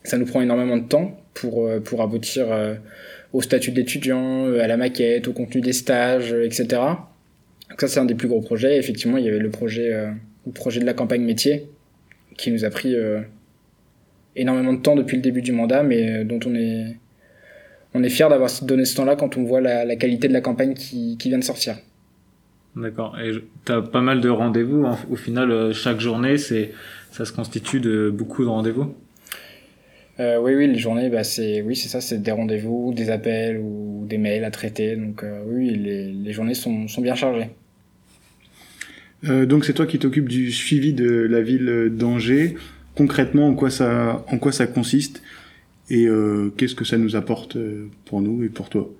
ça 0.02 0.18
nous 0.18 0.26
prend 0.26 0.40
énormément 0.40 0.76
de 0.76 0.86
temps 0.86 1.20
pour, 1.34 1.66
euh, 1.66 1.80
pour 1.80 2.02
aboutir 2.02 2.50
euh, 2.50 2.74
au 3.32 3.42
statut 3.42 3.70
d'étudiant, 3.70 4.52
à 4.54 4.66
la 4.66 4.76
maquette, 4.76 5.28
au 5.28 5.32
contenu 5.32 5.60
des 5.60 5.72
stages, 5.72 6.32
etc. 6.32 6.66
Donc 7.70 7.80
ça, 7.80 7.88
c'est 7.88 8.00
un 8.00 8.04
des 8.04 8.14
plus 8.14 8.28
gros 8.28 8.40
projets. 8.40 8.76
Effectivement, 8.76 9.18
il 9.18 9.24
y 9.24 9.28
avait 9.28 9.38
le 9.38 9.50
projet, 9.50 9.92
le 10.46 10.52
projet 10.52 10.80
de 10.80 10.86
la 10.86 10.94
campagne 10.94 11.22
métier 11.22 11.68
qui 12.36 12.52
nous 12.52 12.64
a 12.64 12.70
pris 12.70 12.94
énormément 14.36 14.72
de 14.72 14.80
temps 14.80 14.94
depuis 14.94 15.16
le 15.16 15.22
début 15.22 15.42
du 15.42 15.50
mandat, 15.50 15.82
mais 15.82 16.24
dont 16.24 16.38
on 16.46 16.54
est, 16.54 16.96
on 17.94 18.04
est 18.04 18.08
fier 18.08 18.28
d'avoir 18.28 18.50
donné 18.62 18.84
ce 18.84 18.94
temps-là 18.94 19.16
quand 19.16 19.36
on 19.36 19.42
voit 19.42 19.60
la, 19.60 19.84
la, 19.84 19.96
qualité 19.96 20.28
de 20.28 20.32
la 20.32 20.40
campagne 20.40 20.74
qui, 20.74 21.16
qui 21.18 21.28
vient 21.28 21.38
de 21.38 21.44
sortir. 21.44 21.76
D'accord. 22.76 23.16
Et 23.18 23.32
tu 23.64 23.72
as 23.72 23.82
pas 23.82 24.00
mal 24.00 24.20
de 24.20 24.28
rendez-vous. 24.28 24.86
Au 25.10 25.16
final, 25.16 25.72
chaque 25.72 26.00
journée, 26.00 26.38
c'est 26.38 26.72
ça 27.14 27.24
se 27.24 27.32
constitue 27.32 27.78
de 27.78 28.10
beaucoup 28.10 28.42
de 28.42 28.48
rendez-vous? 28.48 28.92
Euh, 30.18 30.38
oui, 30.40 30.54
oui, 30.56 30.66
les 30.66 30.78
journées, 30.78 31.08
bah, 31.08 31.22
c'est 31.22 31.62
oui, 31.62 31.76
c'est 31.76 31.88
ça, 31.88 32.00
c'est 32.00 32.18
des 32.18 32.32
rendez-vous, 32.32 32.92
des 32.94 33.10
appels 33.10 33.58
ou 33.58 34.04
des 34.08 34.18
mails 34.18 34.44
à 34.44 34.50
traiter. 34.50 34.96
Donc 34.96 35.22
euh, 35.22 35.42
oui, 35.46 35.70
les, 35.70 36.12
les, 36.12 36.32
journées 36.32 36.54
sont, 36.54 36.88
sont 36.88 37.02
bien 37.02 37.14
chargées. 37.14 37.50
Euh, 39.28 39.46
donc 39.46 39.64
c'est 39.64 39.74
toi 39.74 39.86
qui 39.86 39.98
t'occupes 39.98 40.28
du 40.28 40.50
suivi 40.50 40.92
de 40.92 41.08
la 41.08 41.40
ville 41.40 41.92
d'Angers. 41.92 42.56
Concrètement, 42.96 43.48
en 43.48 43.54
quoi 43.54 43.70
ça, 43.70 44.24
en 44.28 44.38
quoi 44.38 44.50
ça 44.52 44.66
consiste? 44.66 45.22
Et 45.90 46.06
euh, 46.06 46.52
qu'est-ce 46.56 46.74
que 46.74 46.84
ça 46.84 46.96
nous 46.96 47.14
apporte 47.16 47.56
euh, 47.56 47.88
pour 48.06 48.22
nous 48.22 48.42
et 48.42 48.48
pour 48.48 48.70
toi? 48.70 48.90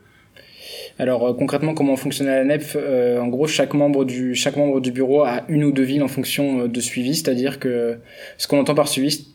Alors 0.99 1.27
euh, 1.27 1.33
concrètement, 1.35 1.75
comment 1.75 1.97
fonctionne 1.97 2.27
la 2.27 2.45
NEP 2.45 2.63
euh, 2.77 3.21
En 3.21 3.29
gros, 3.29 3.47
chaque 3.47 3.75
membre 3.75 4.05
du 4.05 4.93
bureau 4.93 5.23
a 5.23 5.43
une 5.49 5.65
ou 5.65 5.73
deux 5.73 5.83
villes 5.83 6.03
en 6.03 6.09
fonction 6.09 6.63
euh, 6.63 6.69
de 6.69 6.81
suivi, 6.81 7.15
c'est-à-dire 7.15 7.59
que 7.59 7.99
ce 8.39 8.49
qu'on 8.49 8.59
entend 8.59 8.75
par 8.75 8.89
suivi, 8.89 9.27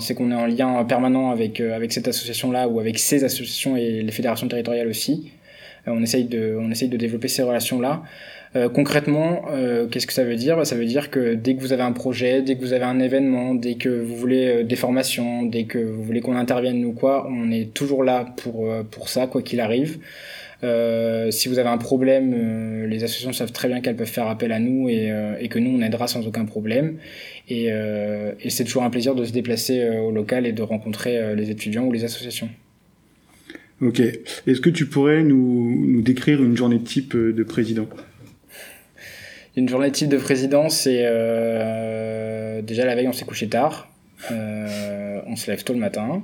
c'est 0.00 0.14
qu'on 0.14 0.30
est 0.30 0.34
en 0.34 0.46
lien 0.46 0.84
permanent 0.84 1.30
avec 1.30 1.62
cette 1.92 2.08
association-là 2.08 2.68
ou 2.68 2.80
avec 2.80 2.98
ces 2.98 3.24
associations 3.24 3.76
et 3.76 4.02
les 4.02 4.12
fédérations 4.12 4.48
territoriales 4.48 4.88
aussi. 4.88 5.32
on 5.86 6.02
essaye 6.02 6.24
de 6.24 6.56
on 6.60 6.70
essaye 6.70 6.88
de 6.88 6.96
développer 6.96 7.28
ces 7.28 7.42
relations-là. 7.42 8.02
Euh, 8.56 8.68
concrètement, 8.68 9.42
euh, 9.50 9.86
qu'est-ce 9.86 10.06
que 10.06 10.12
ça 10.12 10.24
veut 10.24 10.36
dire? 10.36 10.56
Bah, 10.56 10.64
Ça 10.64 10.76
veut 10.76 10.86
dire 10.86 11.10
que 11.10 11.34
dès 11.34 11.54
que 11.54 11.60
vous 11.60 11.72
avez 11.72 11.82
un 11.82 11.92
projet, 11.92 12.42
dès 12.42 12.56
que 12.56 12.60
vous 12.60 12.72
avez 12.72 12.84
un 12.84 12.98
événement, 13.00 13.54
dès 13.54 13.74
que 13.74 13.88
vous 13.88 14.16
voulez 14.16 14.64
des 14.64 14.76
formations, 14.76 15.44
dès 15.44 15.64
que 15.64 15.78
vous 15.78 16.02
voulez 16.02 16.20
qu'on 16.20 16.36
intervienne 16.36 16.84
ou 16.84 16.92
quoi, 16.92 17.28
on 17.30 17.50
est 17.50 17.74
toujours 17.74 18.04
là 18.04 18.34
pour, 18.42 19.08
ça, 19.08 19.26
quoi 19.26 19.42
qu'il 19.42 19.60
arrive. 19.60 19.98
Euh, 20.64 21.30
si 21.30 21.48
vous 21.48 21.58
avez 21.58 21.68
un 21.68 21.78
problème, 21.78 22.34
euh, 22.34 22.86
les 22.86 23.04
associations 23.04 23.32
savent 23.32 23.52
très 23.52 23.68
bien 23.68 23.80
qu'elles 23.80 23.94
peuvent 23.94 24.08
faire 24.08 24.26
appel 24.26 24.50
à 24.50 24.58
nous 24.58 24.88
et, 24.88 25.10
euh, 25.10 25.46
que 25.48 25.58
nous, 25.58 25.70
on 25.70 25.80
aidera 25.82 26.08
sans 26.08 26.26
aucun 26.26 26.44
problème. 26.44 26.96
Et, 27.48 27.68
et 27.68 28.50
c'est 28.50 28.64
toujours 28.64 28.82
un 28.82 28.90
plaisir 28.90 29.14
de 29.14 29.24
se 29.24 29.32
déplacer 29.32 29.88
au 29.88 30.10
local 30.10 30.46
et 30.46 30.52
de 30.52 30.60
rencontrer 30.62 31.34
les 31.34 31.50
étudiants 31.50 31.84
ou 31.86 31.92
les 31.92 32.04
associations. 32.04 32.50
Ok. 33.80 34.00
Est-ce 34.00 34.60
que 34.60 34.68
tu 34.68 34.84
pourrais 34.84 35.22
nous, 35.22 35.86
nous 35.86 36.02
décrire 36.02 36.42
une 36.42 36.56
journée 36.56 36.80
type 36.80 37.16
de 37.16 37.42
président? 37.42 37.88
Une 39.58 39.68
journée 39.68 39.90
type 39.90 40.08
de 40.08 40.18
président, 40.18 40.68
c'est 40.68 41.02
déjà 42.62 42.84
la 42.84 42.94
veille, 42.94 43.08
on 43.08 43.12
s'est 43.12 43.24
couché 43.24 43.48
tard. 43.48 43.88
on 44.30 45.34
se 45.34 45.50
lève 45.50 45.64
tôt 45.64 45.72
le 45.72 45.80
matin. 45.80 46.22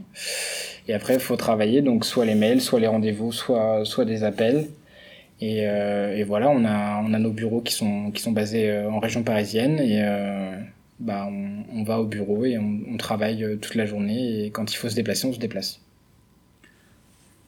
Et 0.87 0.95
après, 0.95 1.15
il 1.15 1.21
faut 1.21 1.35
travailler, 1.35 1.83
donc 1.83 2.05
soit 2.05 2.25
les 2.27 2.37
mails, 2.37 2.61
soit 2.61 2.79
les 2.79 2.87
rendez-vous, 2.87 3.33
soit, 3.33 3.85
soit 3.85 4.05
des 4.05 4.23
appels. 4.23 4.69
Et, 5.41 5.67
euh, 5.67 6.23
voilà, 6.25 6.49
on 6.49 6.65
a, 6.65 7.03
on 7.05 7.13
a 7.13 7.19
nos 7.19 7.33
bureaux 7.33 7.61
qui 7.61 7.73
sont, 7.73 8.13
qui 8.13 8.23
sont 8.23 8.31
basés 8.31 8.71
euh, 8.71 8.89
en 8.89 9.01
région 9.01 9.25
parisienne. 9.25 9.81
Et 9.81 10.05
euh, 10.05 10.55
bah, 11.01 11.29
on, 11.29 11.83
va 11.83 11.99
au 11.99 12.05
bureau 12.05 12.45
et 12.45 12.57
on, 12.57 12.97
travaille 12.99 13.43
euh, 13.43 13.57
toute 13.57 13.75
la 13.75 13.85
journée. 13.85 14.45
Et 14.45 14.51
quand 14.51 14.73
il 14.73 14.77
faut 14.77 14.89
se 14.89 14.95
déplacer, 14.95 15.27
on 15.27 15.33
se 15.33 15.41
déplace. 15.41 15.81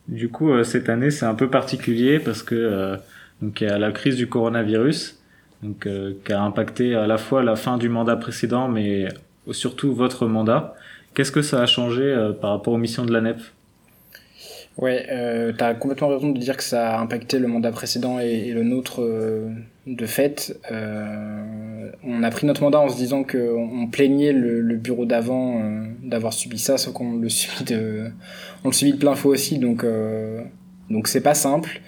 Du 0.08 0.30
coup, 0.30 0.50
euh, 0.50 0.64
cette 0.64 0.88
année, 0.88 1.12
c'est 1.12 1.26
un 1.26 1.36
peu 1.36 1.48
particulier 1.48 2.18
parce 2.18 2.42
que 2.42 2.98
donc, 3.40 3.60
il 3.60 3.68
y 3.68 3.70
a 3.70 3.78
la 3.78 3.92
crise 3.92 4.16
du 4.16 4.26
coronavirus 4.26 5.15
donc, 5.62 5.88
qui 6.24 6.32
a 6.32 6.42
impacté 6.42 6.94
à 6.94 7.06
la 7.06 7.18
fois 7.18 7.42
la 7.42 7.56
fin 7.56 7.78
du 7.78 7.88
mandat 7.88 8.16
précédent, 8.16 8.68
mais 8.68 9.08
surtout 9.52 9.94
votre 9.94 10.26
mandat. 10.26 10.74
Qu'est-ce 11.14 11.32
que 11.32 11.42
ça 11.42 11.62
a 11.62 11.66
changé 11.66 12.02
euh, 12.02 12.32
par 12.32 12.50
rapport 12.50 12.74
aux 12.74 12.78
missions 12.78 13.04
de 13.04 13.12
la 13.12 13.20
NEP 13.20 13.38
Ouais, 14.76 15.06
euh, 15.10 15.54
tu 15.56 15.64
as 15.64 15.72
complètement 15.72 16.08
raison 16.08 16.28
de 16.28 16.38
dire 16.38 16.54
que 16.58 16.62
ça 16.62 16.96
a 16.96 17.00
impacté 17.00 17.38
le 17.38 17.48
mandat 17.48 17.72
précédent 17.72 18.18
et, 18.18 18.50
le 18.50 18.62
nôtre 18.62 19.00
euh, 19.00 19.48
de 19.86 20.04
fait. 20.04 20.60
Euh, 20.70 21.90
on 22.04 22.22
a 22.22 22.30
pris 22.30 22.46
notre 22.46 22.62
mandat 22.62 22.80
en 22.80 22.90
se 22.90 22.96
disant 22.96 23.24
qu'on 23.24 23.88
plaignait 23.90 24.34
le, 24.34 24.76
bureau 24.76 25.06
d'avant 25.06 25.62
euh, 25.62 25.86
d'avoir 26.02 26.34
subi 26.34 26.58
ça, 26.58 26.76
sauf 26.76 26.92
qu'on 26.92 27.16
le 27.16 27.28
subit 27.30 27.64
de, 27.64 28.10
on 28.64 28.68
le 28.68 28.74
subit 28.74 28.92
de 28.92 28.98
plein 28.98 29.14
faux 29.14 29.30
aussi, 29.30 29.58
donc 29.58 29.86
donc 30.90 31.08
c'est 31.08 31.22
pas 31.22 31.34
simple. 31.34 31.80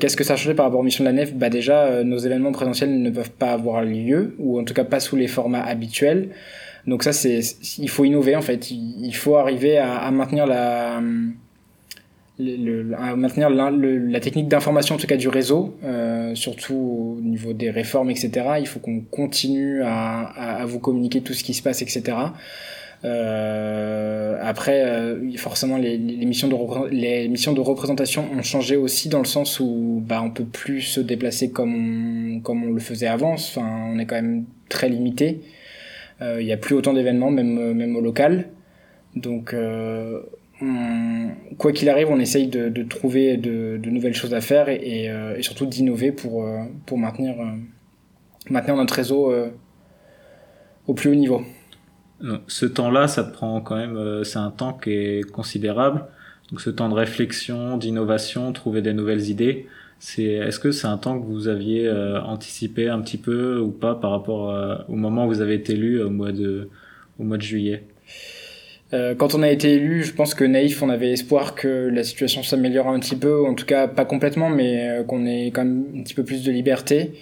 Qu'est-ce 0.00 0.16
que 0.16 0.24
ça 0.24 0.32
a 0.32 0.36
changé 0.36 0.54
par 0.54 0.66
rapport 0.66 0.80
aux 0.80 0.84
missions 0.84 1.04
de 1.04 1.08
la 1.08 1.12
NEF? 1.12 1.34
Bah 1.34 1.48
déjà, 1.48 2.02
nos 2.02 2.18
événements 2.18 2.52
présentiels 2.52 3.00
ne 3.00 3.10
peuvent 3.10 3.30
pas 3.30 3.52
avoir 3.52 3.82
lieu, 3.82 4.34
ou 4.38 4.58
en 4.58 4.64
tout 4.64 4.74
cas 4.74 4.84
pas 4.84 4.98
sous 5.00 5.14
les 5.16 5.28
formats 5.28 5.62
habituels. 5.62 6.30
Donc 6.86 7.02
ça, 7.02 7.12
c'est, 7.12 7.40
il 7.78 7.88
faut 7.88 8.04
innover 8.04 8.36
en 8.36 8.42
fait. 8.42 8.70
Il, 8.70 9.12
faut 9.12 9.36
arriver 9.36 9.78
à, 9.78 10.10
maintenir 10.10 10.46
la, 10.46 11.00
à 12.38 13.16
maintenir 13.16 13.50
la, 13.50 14.20
technique 14.20 14.48
d'information 14.48 14.94
en 14.94 14.98
tout 14.98 15.06
cas 15.06 15.16
du 15.16 15.28
réseau, 15.28 15.76
euh, 15.84 16.34
surtout 16.34 17.16
au 17.18 17.20
niveau 17.20 17.52
des 17.54 17.70
réformes, 17.70 18.10
etc. 18.10 18.30
Il 18.60 18.68
faut 18.68 18.78
qu'on 18.78 19.00
continue 19.00 19.82
à, 19.82 20.64
vous 20.66 20.78
communiquer 20.78 21.22
tout 21.22 21.34
ce 21.34 21.42
qui 21.42 21.54
se 21.54 21.62
passe, 21.62 21.82
etc. 21.82 22.16
Euh, 23.06 24.36
après, 24.42 24.84
euh, 24.84 25.36
forcément, 25.36 25.78
les, 25.78 25.96
les, 25.96 26.26
missions 26.26 26.48
de 26.48 26.90
les 26.90 27.28
missions 27.28 27.52
de 27.52 27.60
représentation 27.60 28.26
ont 28.36 28.42
changé 28.42 28.76
aussi 28.76 29.08
dans 29.08 29.20
le 29.20 29.26
sens 29.26 29.60
où 29.60 30.02
bah, 30.04 30.20
on 30.22 30.30
peut 30.30 30.44
plus 30.44 30.80
se 30.80 31.00
déplacer 31.00 31.50
comme 31.50 31.74
on, 32.36 32.40
comme 32.40 32.64
on 32.64 32.72
le 32.72 32.80
faisait 32.80 33.06
avant. 33.06 33.34
Enfin, 33.34 33.90
on 33.92 33.98
est 33.98 34.06
quand 34.06 34.16
même 34.16 34.44
très 34.68 34.88
limité. 34.88 35.40
Euh, 36.20 36.40
il 36.40 36.46
n'y 36.46 36.52
a 36.52 36.56
plus 36.56 36.74
autant 36.74 36.94
d'événements, 36.94 37.30
même, 37.30 37.58
euh, 37.58 37.74
même 37.74 37.94
au 37.94 38.00
local. 38.00 38.48
Donc, 39.14 39.54
euh, 39.54 40.20
quoi 41.58 41.72
qu'il 41.72 41.88
arrive, 41.88 42.08
on 42.10 42.18
essaye 42.18 42.48
de, 42.48 42.68
de 42.68 42.82
trouver 42.82 43.36
de, 43.36 43.78
de, 43.80 43.90
nouvelles 43.90 44.14
choses 44.14 44.34
à 44.34 44.40
faire 44.40 44.68
et, 44.68 44.76
et, 44.76 45.04
et 45.38 45.42
surtout 45.42 45.66
d'innover 45.66 46.12
pour, 46.12 46.46
pour 46.86 46.98
maintenir, 46.98 47.36
maintenir 48.50 48.76
notre 48.76 48.94
réseau 48.94 49.32
au 50.86 50.94
plus 50.94 51.10
haut 51.10 51.14
niveau. 51.14 51.42
Ce 52.48 52.66
temps-là, 52.66 53.08
ça 53.08 53.24
prend 53.24 53.60
quand 53.60 53.76
même, 53.76 54.24
c'est 54.24 54.38
un 54.38 54.50
temps 54.50 54.72
qui 54.72 54.90
est 54.90 55.30
considérable. 55.30 56.04
Donc 56.50 56.60
ce 56.60 56.70
temps 56.70 56.88
de 56.88 56.94
réflexion, 56.94 57.76
d'innovation, 57.76 58.52
trouver 58.52 58.80
des 58.80 58.92
nouvelles 58.92 59.28
idées, 59.28 59.66
c'est 59.98 60.24
est-ce 60.24 60.60
que 60.60 60.70
c'est 60.70 60.86
un 60.86 60.98
temps 60.98 61.18
que 61.18 61.26
vous 61.26 61.48
aviez 61.48 61.86
euh, 61.88 62.20
anticipé 62.22 62.88
un 62.88 63.00
petit 63.00 63.16
peu 63.16 63.58
ou 63.58 63.70
pas 63.70 63.94
par 63.94 64.10
rapport 64.10 64.50
euh, 64.50 64.76
au 64.88 64.96
moment 64.96 65.26
où 65.26 65.28
vous 65.28 65.40
avez 65.40 65.54
été 65.54 65.72
élu 65.72 66.02
au 66.02 66.10
mois 66.10 66.32
de 66.32 66.68
au 67.18 67.24
mois 67.24 67.38
de 67.38 67.42
juillet? 67.42 67.84
Euh, 68.92 69.14
quand 69.16 69.34
on 69.34 69.42
a 69.42 69.50
été 69.50 69.74
élu, 69.74 70.04
je 70.04 70.12
pense 70.12 70.34
que 70.34 70.44
naïf, 70.44 70.82
on 70.82 70.90
avait 70.90 71.10
espoir 71.10 71.54
que 71.54 71.88
la 71.92 72.04
situation 72.04 72.42
s'améliore 72.42 72.88
un 72.88 73.00
petit 73.00 73.16
peu, 73.16 73.44
en 73.44 73.54
tout 73.54 73.66
cas 73.66 73.88
pas 73.88 74.04
complètement, 74.04 74.48
mais 74.48 74.88
euh, 74.88 75.02
qu'on 75.02 75.26
ait 75.26 75.46
quand 75.46 75.64
même 75.64 75.86
un 75.96 76.02
petit 76.02 76.14
peu 76.14 76.22
plus 76.22 76.44
de 76.44 76.52
liberté. 76.52 77.12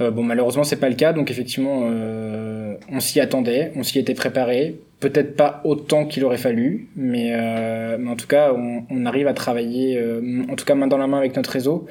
Euh, 0.00 0.10
bon, 0.10 0.22
malheureusement, 0.22 0.64
c'est 0.64 0.80
pas 0.80 0.88
le 0.88 0.94
cas, 0.94 1.12
donc 1.12 1.30
effectivement, 1.30 1.82
euh, 1.84 2.74
on 2.90 3.00
s'y 3.00 3.20
attendait, 3.20 3.72
on 3.76 3.82
s'y 3.82 3.98
était 3.98 4.14
préparé. 4.14 4.76
Peut-être 5.00 5.34
pas 5.34 5.60
autant 5.64 6.06
qu'il 6.06 6.24
aurait 6.24 6.38
fallu, 6.38 6.88
mais, 6.94 7.32
euh, 7.34 7.96
mais 7.98 8.10
en 8.10 8.16
tout 8.16 8.28
cas, 8.28 8.52
on, 8.52 8.84
on, 8.88 9.04
arrive 9.04 9.26
à 9.26 9.34
travailler, 9.34 9.98
euh, 9.98 10.44
en 10.48 10.54
tout 10.54 10.64
cas 10.64 10.74
main 10.74 10.86
dans 10.86 10.96
la 10.96 11.08
main 11.08 11.18
avec 11.18 11.36
notre 11.36 11.50
réseau. 11.50 11.86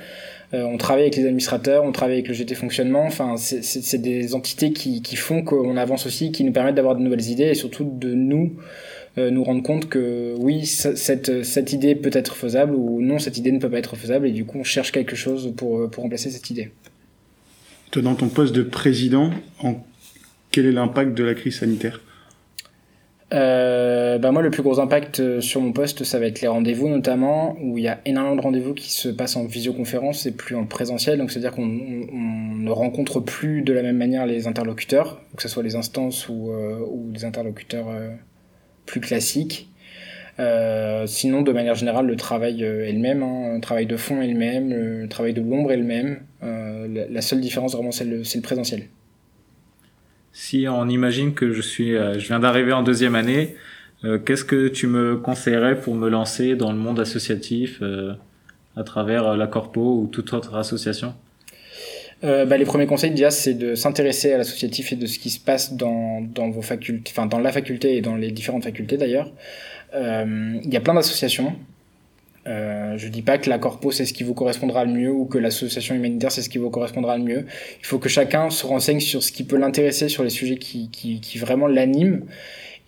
Euh, 0.53 0.63
on 0.63 0.77
travaille 0.77 1.03
avec 1.03 1.15
les 1.15 1.23
administrateurs, 1.23 1.83
on 1.83 1.91
travaille 1.91 2.15
avec 2.15 2.27
le 2.27 2.33
GT 2.33 2.55
fonctionnement. 2.55 3.03
Enfin, 3.05 3.35
c'est 3.37 4.01
des 4.01 4.33
entités 4.33 4.71
qui, 4.71 5.01
qui 5.01 5.15
font 5.15 5.43
qu'on 5.43 5.77
avance 5.77 6.05
aussi, 6.05 6.31
qui 6.31 6.43
nous 6.43 6.51
permettent 6.51 6.75
d'avoir 6.75 6.95
de 6.95 7.01
nouvelles 7.01 7.29
idées 7.29 7.49
et 7.49 7.55
surtout 7.55 7.83
de 7.85 8.13
nous 8.13 8.53
nous 9.17 9.43
rendre 9.43 9.61
compte 9.61 9.89
que 9.89 10.35
oui, 10.39 10.65
cette, 10.65 11.43
cette 11.43 11.73
idée 11.73 11.95
peut 11.95 12.11
être 12.13 12.33
faisable 12.33 12.73
ou 12.73 13.01
non, 13.01 13.19
cette 13.19 13.37
idée 13.37 13.51
ne 13.51 13.59
peut 13.59 13.69
pas 13.69 13.79
être 13.79 13.97
faisable 13.97 14.25
et 14.25 14.31
du 14.31 14.45
coup 14.45 14.57
on 14.57 14.63
cherche 14.63 14.93
quelque 14.93 15.17
chose 15.17 15.53
pour, 15.57 15.89
pour 15.89 16.03
remplacer 16.03 16.29
cette 16.29 16.49
idée. 16.49 16.71
Dans 17.99 18.15
ton 18.15 18.29
poste 18.29 18.55
de 18.55 18.63
président, 18.63 19.31
en... 19.61 19.75
quel 20.51 20.65
est 20.65 20.71
l'impact 20.71 21.13
de 21.13 21.23
la 21.23 21.33
crise 21.33 21.59
sanitaire? 21.59 21.99
Euh, 23.33 24.17
bah 24.17 24.31
moi, 24.31 24.41
le 24.41 24.49
plus 24.49 24.61
gros 24.61 24.79
impact 24.79 25.19
euh, 25.19 25.41
sur 25.41 25.61
mon 25.61 25.71
poste, 25.71 26.03
ça 26.03 26.19
va 26.19 26.25
être 26.25 26.41
les 26.41 26.47
rendez-vous 26.47 26.89
notamment, 26.89 27.55
où 27.61 27.77
il 27.77 27.83
y 27.83 27.87
a 27.87 27.99
énormément 28.05 28.35
de 28.35 28.41
rendez-vous 28.41 28.73
qui 28.73 28.91
se 28.91 29.07
passent 29.07 29.37
en 29.37 29.45
visioconférence 29.45 30.25
et 30.25 30.31
plus 30.31 30.55
en 30.55 30.65
présentiel. 30.65 31.17
Donc, 31.17 31.31
c'est-à-dire 31.31 31.51
qu'on 31.51 31.63
on, 31.63 32.55
ne 32.55 32.71
rencontre 32.71 33.19
plus 33.19 33.61
de 33.61 33.73
la 33.73 33.83
même 33.83 33.97
manière 33.97 34.25
les 34.25 34.47
interlocuteurs, 34.47 35.21
que 35.35 35.41
ce 35.41 35.47
soit 35.47 35.63
les 35.63 35.75
instances 35.75 36.27
ou, 36.29 36.51
euh, 36.51 36.79
ou 36.89 37.09
les 37.13 37.25
interlocuteurs 37.25 37.89
euh, 37.89 38.09
plus 38.85 39.01
classiques. 39.01 39.67
Sinon, 41.05 41.43
de 41.43 41.51
manière 41.51 41.75
générale, 41.75 42.07
le 42.07 42.15
travail 42.15 42.63
est 42.63 42.91
le 42.91 42.97
même, 42.97 43.21
hein, 43.21 43.53
le 43.53 43.61
travail 43.61 43.85
de 43.85 43.95
fond 43.95 44.23
est 44.23 44.27
le 44.27 44.33
même, 44.33 44.71
le 44.71 45.07
travail 45.07 45.33
de 45.33 45.41
l'ombre 45.41 45.71
est 45.71 45.77
le 45.77 45.83
même. 45.83 46.21
Euh, 47.01 47.05
la, 47.09 47.21
seule 47.21 47.41
différence, 47.41 47.73
vraiment, 47.73 47.91
c'est 47.91 48.05
le, 48.05 48.17
le, 48.17 48.41
présentiel. 48.41 48.83
Si 50.33 50.65
on 50.69 50.87
imagine 50.87 51.33
que 51.33 51.51
je 51.51 51.61
suis, 51.61 51.95
euh, 51.95 52.17
je 52.17 52.27
viens 52.27 52.39
d'arriver 52.39 52.71
en 52.73 52.83
deuxième 52.83 53.15
année, 53.15 53.55
euh, 54.03 54.17
qu'est-ce 54.17 54.45
que 54.45 54.67
tu 54.67 54.87
me 54.87 55.17
conseillerais 55.17 55.79
pour 55.79 55.95
me 55.95 56.09
lancer 56.09 56.55
dans 56.55 56.71
le 56.71 56.77
monde 56.77 56.99
associatif 56.99 57.81
à 58.75 58.83
travers 58.83 59.35
la 59.35 59.47
Corpo 59.47 60.01
ou 60.01 60.07
toute 60.07 60.33
autre 60.33 60.55
association? 60.55 61.13
Euh, 62.23 62.45
bah, 62.45 62.57
les 62.57 62.65
premiers 62.65 62.85
conseils 62.85 63.09
déjà 63.11 63.31
c'est 63.31 63.55
de 63.55 63.73
s'intéresser 63.73 64.33
à 64.33 64.37
l'associatif 64.37 64.93
et 64.93 64.95
de 64.95 65.07
ce 65.07 65.17
qui 65.17 65.31
se 65.31 65.39
passe 65.39 65.73
dans, 65.73 66.21
dans 66.21 66.51
vos 66.51 66.61
facultés, 66.61 67.11
enfin 67.15 67.25
dans 67.25 67.39
la 67.39 67.51
faculté 67.51 67.97
et 67.97 68.01
dans 68.01 68.15
les 68.15 68.31
différentes 68.31 68.63
facultés 68.63 68.97
d'ailleurs. 68.97 69.31
Euh, 69.95 70.59
il 70.63 70.71
y 70.71 70.77
a 70.77 70.81
plein 70.81 70.93
d'associations. 70.93 71.55
Euh, 72.47 72.97
je 72.97 73.07
dis 73.07 73.21
pas 73.21 73.37
que 73.37 73.49
la 73.49 73.59
corpo 73.59 73.91
c'est 73.91 74.05
ce 74.05 74.13
qui 74.13 74.23
vous 74.23 74.33
correspondra 74.33 74.83
le 74.83 74.91
mieux 74.91 75.11
ou 75.11 75.25
que 75.25 75.37
l'association 75.37 75.93
humanitaire 75.93 76.31
c'est 76.31 76.41
ce 76.41 76.49
qui 76.49 76.57
vous 76.57 76.69
correspondra 76.69 77.17
le 77.17 77.23
mieux. 77.23 77.45
Il 77.79 77.85
faut 77.85 77.99
que 77.99 78.09
chacun 78.09 78.49
se 78.49 78.65
renseigne 78.65 78.99
sur 78.99 79.21
ce 79.21 79.31
qui 79.31 79.43
peut 79.43 79.57
l'intéresser, 79.57 80.09
sur 80.09 80.23
les 80.23 80.29
sujets 80.31 80.57
qui, 80.57 80.89
qui, 80.89 81.21
qui 81.21 81.37
vraiment 81.37 81.67
l'animent 81.67 82.21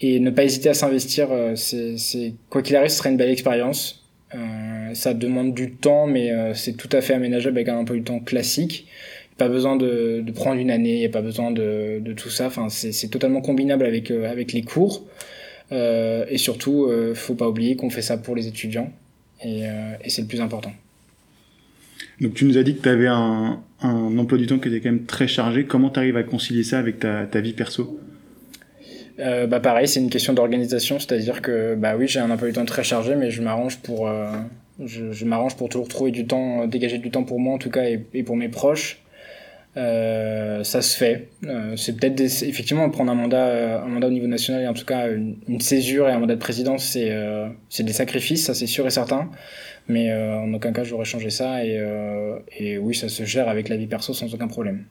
et 0.02 0.20
ne 0.20 0.32
pas 0.32 0.44
hésiter 0.44 0.70
à 0.70 0.74
s'investir. 0.74 1.28
Euh, 1.32 1.56
c'est 1.56 2.34
quoi 2.50 2.62
qu'il 2.62 2.76
arrive, 2.76 2.90
ce 2.90 2.98
sera 2.98 3.10
une 3.10 3.18
belle 3.18 3.30
expérience. 3.30 4.04
Euh, 4.34 4.94
ça 4.96 5.14
demande 5.14 5.54
du 5.54 5.74
temps, 5.74 6.08
mais 6.08 6.32
euh, 6.32 6.56
c'est 6.56 6.74
tout 6.74 6.90
à 6.92 7.02
fait 7.02 7.14
aménageable 7.14 7.58
avec 7.58 7.70
un 7.70 7.78
emploi 7.78 7.96
du 7.96 8.04
temps 8.04 8.20
classique 8.20 8.88
pas 9.38 9.50
besoin 9.50 9.76
de, 9.76 10.22
de 10.26 10.32
prendre 10.32 10.60
une 10.60 10.72
année, 10.72 11.02
il 11.02 11.06
a 11.06 11.10
pas 11.10 11.22
besoin 11.22 11.52
de, 11.52 12.00
de 12.00 12.14
tout 12.14 12.30
ça. 12.30 12.48
Enfin, 12.48 12.70
c'est 12.70 13.08
totalement 13.10 13.42
combinable 13.42 13.86
avec, 13.86 14.12
euh, 14.12 14.30
avec 14.30 14.54
les 14.54 14.62
cours. 14.62 15.04
Euh, 15.72 16.26
et 16.30 16.38
surtout, 16.38 16.86
euh, 16.86 17.16
faut 17.16 17.36
pas 17.36 17.48
oublier 17.48 17.76
qu'on 17.76 17.90
fait 17.90 18.02
ça 18.02 18.18
pour 18.18 18.36
les 18.36 18.48
étudiants. 18.48 18.92
Et, 19.44 19.68
euh, 19.68 19.94
et 20.04 20.10
c'est 20.10 20.22
le 20.22 20.28
plus 20.28 20.42
important. 20.42 20.72
Donc 22.22 22.34
tu 22.34 22.46
nous 22.46 22.58
as 22.58 22.64
dit 22.64 22.76
que 22.76 22.82
tu 22.82 22.90
avais 22.90 23.08
un, 23.08 23.62
un 23.82 24.18
emploi 24.18 24.38
du 24.38 24.48
temps 24.48 24.58
qui 24.58 24.70
était 24.70 24.80
quand 24.80 24.92
même 24.92 25.06
très 25.06 25.28
chargé. 25.28 25.66
Comment 25.66 25.90
tu 25.90 26.00
arrives 26.00 26.18
à 26.18 26.24
concilier 26.24 26.64
ça 26.64 26.80
avec 26.80 27.00
ta, 27.00 27.26
ta 27.26 27.42
vie 27.42 27.54
perso? 27.54 28.00
Euh, 29.20 29.46
bah 29.46 29.60
pareil, 29.60 29.88
c'est 29.88 30.00
une 30.00 30.10
question 30.10 30.34
d'organisation, 30.34 30.98
c'est-à-dire 30.98 31.42
que 31.42 31.76
bah 31.76 31.96
oui, 31.96 32.08
j'ai 32.08 32.20
un 32.20 32.32
emploi 32.32 32.48
du 32.48 32.54
temps 32.56 32.66
très 32.66 32.84
chargé, 32.84 33.16
mais 33.16 33.30
je 33.30 33.44
m'arrange 33.44 33.78
pour 33.80 34.08
euh, 34.08 34.32
je, 34.84 35.12
je 35.12 35.26
m'arrange 35.26 35.56
pour 35.56 35.70
toujours 35.70 35.88
trouver 35.88 36.12
du 36.12 36.26
temps, 36.26 36.66
dégager 36.66 36.98
du 36.98 37.12
temps 37.12 37.24
pour 37.24 37.40
moi 37.40 37.54
en 37.54 37.60
tout 37.60 37.70
cas 37.70 37.84
et, 37.84 38.04
et 38.14 38.24
pour 38.24 38.36
mes 38.36 38.50
proches. 38.50 39.03
Euh, 39.76 40.64
ça 40.64 40.84
se 40.84 40.96
fait. 40.96 41.30
Euh, 41.46 41.76
c'est 41.76 41.98
peut-être 41.98 42.14
des... 42.14 42.46
effectivement 42.46 42.88
prendre 42.92 43.12
un 43.12 43.16
mandat, 43.16 43.48
euh, 43.48 43.82
un 43.82 43.88
mandat 43.88 44.08
au 44.08 44.12
niveau 44.12 44.28
national 44.28 44.62
et 44.62 44.68
en 44.68 44.74
tout 44.74 44.86
cas 44.86 45.10
une, 45.12 45.38
une 45.48 45.62
césure 45.62 46.08
et 46.08 46.12
un 46.12 46.20
mandat 46.20 46.36
de 46.36 46.40
présidence, 46.40 46.84
c'est 46.84 47.10
euh, 47.12 47.48
c'est 47.70 47.82
des 47.84 47.94
sacrifices, 47.94 48.46
ça 48.46 48.54
c'est 48.54 48.68
sûr 48.68 48.86
et 48.86 48.92
certain. 48.92 49.32
Mais 49.88 50.14
en 50.14 50.54
aucun 50.54 50.72
cas 50.72 50.84
j'aurais 50.84 51.06
changé 51.06 51.30
ça 51.30 51.66
et, 51.66 51.78
et 52.58 52.78
oui, 52.78 52.96
ça 52.96 53.10
se 53.10 53.24
gère 53.26 53.50
avec 53.50 53.68
la 53.68 53.76
vie 53.76 53.88
perso 53.88 54.14
sans 54.14 54.34
aucun 54.34 54.48
problème. 54.48 54.86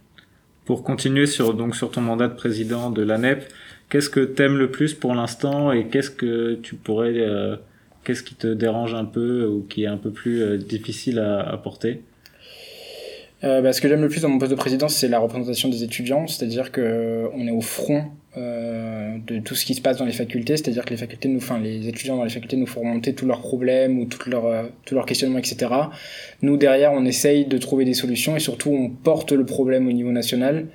Pour 0.67 0.83
continuer 0.83 1.27
sur 1.27 1.55
donc 1.55 1.77
sur 1.77 1.91
ton 1.91 2.03
mandat 2.03 2.29
de 2.29 2.35
président 2.35 2.91
de 2.91 3.03
l'ANEP, 3.03 3.45
qu'est-ce 3.89 4.11
que 4.11 4.21
t'aimes 4.21 4.59
le 4.59 4.71
plus 4.71 4.93
pour 4.93 5.15
l'instant 5.15 5.73
et 5.73 5.87
qu'est-ce 5.87 6.11
que 6.11 6.57
tu 6.57 6.75
pourrais, 6.75 7.15
qu'est-ce 8.05 8.23
qui 8.23 8.35
te 8.35 8.53
dérange 8.53 8.95
un 8.95 9.07
peu 9.07 9.47
ou 9.47 9.62
qui 9.62 9.85
est 9.85 9.87
un 9.87 9.97
peu 9.97 10.11
plus 10.11 10.59
difficile 10.59 11.21
à, 11.21 11.41
à 11.41 11.57
porter? 11.57 12.03
Bah, 13.42 13.72
ce 13.72 13.80
que 13.80 13.88
j'aime 13.88 14.02
le 14.02 14.08
plus 14.08 14.20
dans 14.20 14.28
mon 14.28 14.38
poste 14.38 14.52
de 14.52 14.56
président, 14.56 14.88
c'est 14.88 15.08
la 15.08 15.18
représentation 15.18 15.68
des 15.68 15.82
étudiants, 15.82 16.26
c'est-à-dire 16.26 16.70
que 16.70 16.80
euh, 16.80 17.28
on 17.34 17.46
est 17.46 17.50
au 17.50 17.61
front 17.61 18.04
euh, 18.37 19.16
de 19.26 19.40
tout 19.40 19.54
ce 19.54 19.66
qui 19.66 19.75
se 19.75 19.82
passe 19.82 19.99
dans 19.99 20.04
les 20.04 20.12
facultés, 20.12 20.56
c'est-à-dire 20.56 20.84
que 20.84 20.90
les 20.90 20.96
facultés 20.96 21.28
nous, 21.28 21.38
enfin 21.38 21.58
les 21.58 21.88
étudiants 21.88 22.16
dans 22.16 22.25
les 22.25 22.30
facultés 22.30 22.56
nous 22.56 22.66
font 22.66 22.80
remonter 22.80 23.14
tous 23.14 23.26
leurs 23.26 23.40
problèmes 23.40 23.99
ou 23.99 24.06
tous 24.06 24.30
leurs 24.30 24.46
euh, 24.46 24.62
tous 24.84 24.94
leurs 24.94 25.06
questionnements, 25.06 25.38
etc. 25.38 25.70
Nous 26.40 26.56
derrière, 26.56 26.92
on 26.92 27.04
essaye 27.04 27.44
de 27.44 27.58
trouver 27.58 27.84
des 27.84 27.94
solutions 27.94 28.37
et 28.37 28.40
surtout 28.40 28.70
on 28.70 28.88
porte 28.88 29.32
le 29.32 29.44
problème 29.44 29.87
au 29.88 29.92
niveau 29.92 30.12
national 30.12 30.68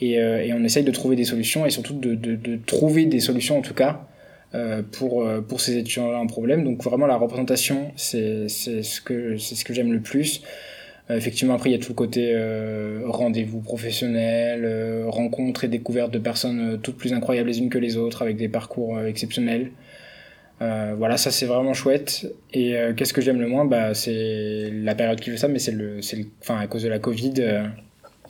et, 0.00 0.20
euh, 0.20 0.44
et 0.44 0.52
on 0.52 0.62
essaye 0.64 0.84
de 0.84 0.90
trouver 0.90 1.16
des 1.16 1.24
solutions 1.24 1.64
et 1.64 1.70
surtout 1.70 1.94
de, 1.94 2.14
de, 2.14 2.36
de 2.36 2.58
trouver 2.66 3.06
des 3.06 3.20
solutions 3.20 3.58
en 3.58 3.62
tout 3.62 3.74
cas. 3.74 4.06
Euh, 4.54 4.80
pour 4.80 5.22
euh, 5.22 5.42
pour 5.42 5.60
ces 5.60 5.76
étudiants-là 5.76 6.18
en 6.18 6.26
problème 6.26 6.64
donc 6.64 6.82
vraiment 6.82 7.06
la 7.06 7.16
représentation 7.16 7.92
c'est 7.96 8.48
c'est 8.48 8.82
ce 8.82 9.02
que 9.02 9.36
c'est 9.36 9.54
ce 9.54 9.62
que 9.62 9.74
j'aime 9.74 9.92
le 9.92 10.00
plus 10.00 10.40
euh, 10.40 10.77
effectivement, 11.16 11.54
après, 11.54 11.70
il 11.70 11.72
y 11.72 11.76
a 11.76 11.78
tout 11.78 11.90
le 11.90 11.94
côté 11.94 12.32
euh, 12.34 13.02
rendez-vous 13.06 13.60
professionnel, 13.60 14.62
euh, 14.64 15.04
rencontres 15.08 15.64
et 15.64 15.68
découvertes 15.68 16.10
de 16.10 16.18
personnes 16.18 16.74
euh, 16.74 16.76
toutes 16.76 16.96
plus 16.96 17.12
incroyables 17.12 17.48
les 17.48 17.58
unes 17.60 17.70
que 17.70 17.78
les 17.78 17.96
autres, 17.96 18.20
avec 18.22 18.36
des 18.36 18.48
parcours 18.48 18.98
euh, 18.98 19.06
exceptionnels. 19.06 19.70
Euh, 20.60 20.94
voilà, 20.98 21.16
ça 21.16 21.30
c'est 21.30 21.46
vraiment 21.46 21.72
chouette. 21.72 22.26
Et 22.52 22.76
euh, 22.76 22.92
qu'est-ce 22.92 23.12
que 23.12 23.20
j'aime 23.20 23.40
le 23.40 23.46
moins? 23.46 23.64
Bah, 23.64 23.94
C'est 23.94 24.70
la 24.72 24.94
période 24.94 25.20
qui 25.20 25.30
fait 25.30 25.36
ça, 25.36 25.48
mais 25.48 25.58
c'est 25.58 25.74
à 26.48 26.66
cause 26.66 26.82
de 26.82 26.88
la 26.88 26.98
Covid, 26.98 27.34
euh, 27.38 27.64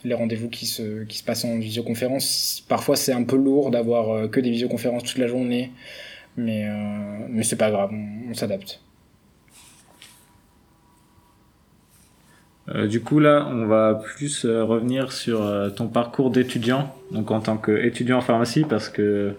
les 0.05 0.15
rendez-vous 0.15 0.49
qui 0.49 0.67
se, 0.67 1.05
qui 1.05 1.19
se 1.19 1.25
passent 1.25 1.45
en 1.45 1.59
visioconférence. 1.59 2.65
Parfois, 2.69 2.97
c'est 2.97 3.13
un 3.13 3.25
peu 3.25 3.37
lourd 3.37 3.71
d'avoir 3.71 4.11
euh, 4.11 4.29
que 4.29 4.41
des 4.41 4.51
visioconférences 4.51 5.05
toute 5.05 5.19
la 5.19 5.27
journée, 5.27 5.73
mais, 6.37 6.67
euh, 6.69 7.27
mais 7.31 7.43
c'est 7.43 7.57
pas 7.57 7.71
grave, 7.71 7.91
on 7.93 8.35
s'adapte. 8.35 8.81
Euh, 12.75 12.87
du 12.87 13.01
coup, 13.01 13.19
là, 13.19 13.49
on 13.51 13.67
va 13.67 13.95
plus 13.95 14.45
euh, 14.45 14.65
revenir 14.65 15.13
sur 15.13 15.43
euh, 15.43 15.71
ton 15.71 15.89
parcours 15.89 16.31
d'étudiant, 16.31 16.95
donc 17.13 17.31
en 17.31 17.41
tant 17.41 17.57
qu'étudiant 17.57 18.19
en 18.19 18.21
pharmacie, 18.21 18.65
parce 18.69 18.89
que 18.89 19.35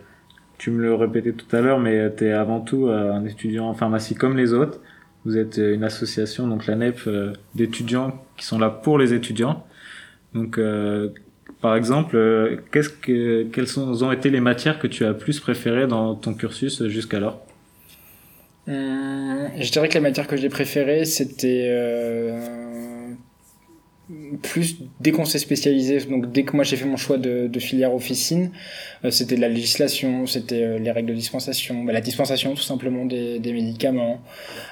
tu 0.57 0.71
me 0.71 0.81
le 0.81 0.93
répétais 0.93 1.31
tout 1.31 1.55
à 1.55 1.61
l'heure, 1.61 1.79
mais 1.79 2.13
tu 2.15 2.25
es 2.27 2.33
avant 2.33 2.59
tout 2.59 2.87
euh, 2.87 3.13
un 3.13 3.25
étudiant 3.25 3.67
en 3.69 3.73
pharmacie 3.73 4.15
comme 4.15 4.35
les 4.35 4.53
autres. 4.53 4.79
Vous 5.25 5.37
êtes 5.37 5.59
euh, 5.59 5.73
une 5.73 5.83
association, 5.83 6.47
donc 6.47 6.65
la 6.67 6.75
NEP, 6.75 6.99
euh, 7.07 7.33
d'étudiants 7.55 8.23
qui 8.37 8.45
sont 8.45 8.59
là 8.59 8.69
pour 8.69 8.97
les 8.97 9.13
étudiants. 9.13 9.65
Donc, 10.33 10.57
euh, 10.57 11.09
par 11.61 11.75
exemple, 11.75 12.15
euh, 12.15 12.57
qu'est-ce 12.71 12.89
que, 12.89 13.43
quelles 13.51 13.67
sont, 13.67 14.03
ont 14.03 14.11
été 14.11 14.29
les 14.29 14.39
matières 14.39 14.79
que 14.79 14.87
tu 14.87 15.05
as 15.05 15.13
plus 15.13 15.39
préférées 15.39 15.87
dans 15.87 16.15
ton 16.15 16.33
cursus 16.33 16.85
jusqu'alors? 16.87 17.45
Hum, 18.67 19.49
je 19.59 19.71
dirais 19.71 19.89
que 19.89 19.95
la 19.95 20.01
matière 20.01 20.27
que 20.27 20.37
j'ai 20.37 20.49
préférée, 20.49 21.05
c'était 21.05 21.67
euh, 21.69 22.68
plus 24.41 24.78
dès 25.00 25.12
qu'on 25.12 25.26
s'est 25.26 25.39
spécialisé. 25.39 26.00
Donc 26.06 26.32
dès 26.32 26.43
que 26.43 26.56
moi 26.56 26.63
j'ai 26.63 26.76
fait 26.78 26.86
mon 26.86 26.98
choix 26.98 27.17
de, 27.17 27.60
filière 27.60 27.93
officine, 27.93 28.52
euh, 29.06 29.12
c'était 29.12 29.36
la 29.36 29.50
législation, 29.50 30.26
c'était 30.26 30.63
euh, 30.63 30.80
les 30.80 30.91
règles 30.91 31.10
de 31.10 31.13
dispensation, 31.13 31.84
bah, 31.84 31.93
la 31.93 32.02
dispensation 32.02 32.56
tout 32.56 32.62
simplement 32.62 33.06
des, 33.06 33.39
médicaments. 33.39 34.22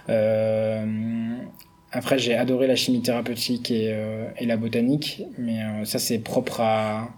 Euh, 0.10 0.86
après 1.92 2.18
j'ai 2.18 2.36
adoré 2.36 2.68
la 2.68 2.76
chimie 2.76 3.02
thérapeutique 3.02 3.70
et, 3.72 3.94
euh, 3.94 4.28
la 4.42 4.58
botanique, 4.58 5.24
mais 5.38 5.60
ça 5.86 6.00
c'est 6.00 6.20
propre 6.20 6.62
à... 6.62 7.10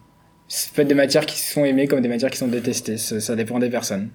Ça 0.47 0.71
peut 0.73 0.81
être 0.81 0.87
des 0.87 0.95
matières 0.95 1.27
qui 1.27 1.37
sont 1.37 1.63
aimées 1.63 1.87
comme 1.87 2.01
des 2.01 2.09
matières 2.09 2.31
qui 2.31 2.37
sont 2.37 2.47
détestées, 2.47 2.97
ça, 2.97 3.19
ça 3.19 3.35
dépend 3.35 3.59
des 3.59 3.69
personnes. 3.69 4.09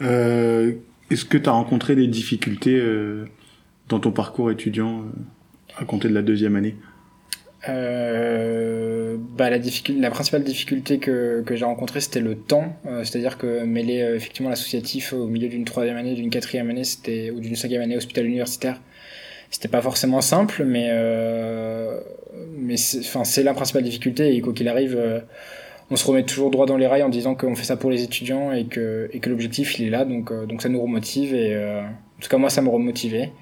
Est-ce 0.00 1.24
que 1.24 1.38
tu 1.38 1.48
as 1.48 1.52
rencontré 1.52 1.96
des 1.96 2.06
difficultés 2.06 2.82
dans 3.88 4.00
ton 4.00 4.10
parcours 4.10 4.50
étudiant 4.50 5.04
à 5.78 5.84
compter 5.84 6.08
de 6.08 6.14
la 6.14 6.22
deuxième 6.22 6.56
année 6.56 6.76
Euh, 7.68 9.16
bah, 9.18 9.48
la, 9.50 9.58
la 9.58 10.10
principale 10.10 10.44
difficulté 10.44 10.98
que, 10.98 11.42
que 11.46 11.56
j'ai 11.56 11.64
rencontrée, 11.64 12.00
c'était 12.00 12.20
le 12.20 12.36
temps. 12.36 12.76
Euh, 12.86 13.04
C'est-à-dire 13.04 13.38
que 13.38 13.64
mêler 13.64 14.02
euh, 14.02 14.16
effectivement 14.16 14.50
l'associatif 14.50 15.12
au 15.12 15.26
milieu 15.28 15.48
d'une 15.48 15.64
troisième 15.64 15.96
année, 15.96 16.14
d'une 16.14 16.30
quatrième 16.30 16.70
année, 16.70 16.84
c'était 16.84 17.30
ou 17.30 17.40
d'une 17.40 17.56
cinquième 17.56 17.82
année 17.82 17.96
hospital 17.96 18.26
universitaire, 18.26 18.80
c'était 19.50 19.68
pas 19.68 19.82
forcément 19.82 20.20
simple, 20.20 20.64
mais 20.64 20.90
mais 22.56 22.76
c'est 22.76 23.42
la 23.42 23.54
principale 23.54 23.82
difficulté 23.84 24.34
et 24.34 24.40
quoi 24.40 24.52
qu'il 24.52 24.68
arrive, 24.68 24.98
on 25.90 25.96
se 25.96 26.06
remet 26.06 26.24
toujours 26.24 26.50
droit 26.50 26.66
dans 26.66 26.76
les 26.76 26.86
rails 26.86 27.02
en 27.02 27.08
disant 27.08 27.34
qu'on 27.34 27.54
fait 27.54 27.64
ça 27.64 27.76
pour 27.76 27.90
les 27.90 28.02
étudiants 28.02 28.52
et 28.52 28.64
que 28.66 29.08
et 29.12 29.20
que 29.20 29.30
l'objectif 29.30 29.78
il 29.78 29.86
est 29.86 29.90
là, 29.90 30.04
donc 30.04 30.32
donc 30.46 30.62
ça 30.62 30.68
nous 30.68 30.80
remotive 30.80 31.34
et 31.34 31.56
en 31.56 32.20
tout 32.20 32.28
cas 32.28 32.38
moi 32.38 32.50
ça 32.50 32.62
me 32.62 32.68
remotivait 32.68 33.32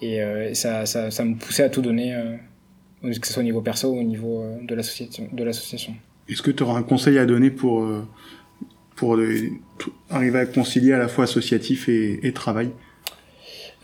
et, 0.00 0.22
euh, 0.22 0.50
et 0.50 0.54
ça, 0.54 0.86
ça 0.86 1.10
ça 1.10 1.24
me 1.24 1.34
poussait 1.36 1.64
à 1.64 1.68
tout 1.68 1.82
donner. 1.82 2.14
Euh, 2.14 2.36
que 3.02 3.26
ce 3.26 3.32
soit 3.32 3.42
au 3.42 3.44
niveau 3.44 3.60
perso 3.60 3.88
ou 3.88 4.00
au 4.00 4.02
niveau 4.02 4.42
euh, 4.42 4.56
de 4.62 4.74
l'association. 5.44 5.94
Est-ce 6.28 6.42
que 6.42 6.50
tu 6.50 6.64
auras 6.64 6.76
un 6.76 6.82
conseil 6.82 7.18
à 7.18 7.26
donner 7.26 7.50
pour, 7.50 7.86
pour 8.96 9.16
arriver 10.10 10.38
à 10.40 10.46
concilier 10.46 10.92
à 10.92 10.98
la 10.98 11.06
fois 11.06 11.24
associatif 11.24 11.88
et, 11.88 12.26
et 12.26 12.32
travail? 12.32 12.70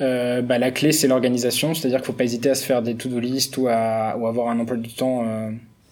Euh, 0.01 0.43
bah, 0.43 0.59
la 0.59 0.71
clé, 0.71 0.93
c'est 0.93 1.07
l'organisation, 1.07 1.75
c'est-à-dire 1.75 1.99
qu'il 1.99 2.07
faut 2.07 2.13
pas 2.13 2.25
hésiter 2.25 2.51
à 2.51 2.55
se 2.55 2.65
faire 2.65 2.83
des 2.83 2.95
to-do 2.97 3.21
list 3.21 3.57
ou 3.57 3.69
à 3.69 4.17
ou 4.19 4.27
avoir 4.27 4.49
un 4.49 4.59
emploi 4.59 4.77
du 4.77 4.93
temps 4.93 5.25
euh, 5.27 5.51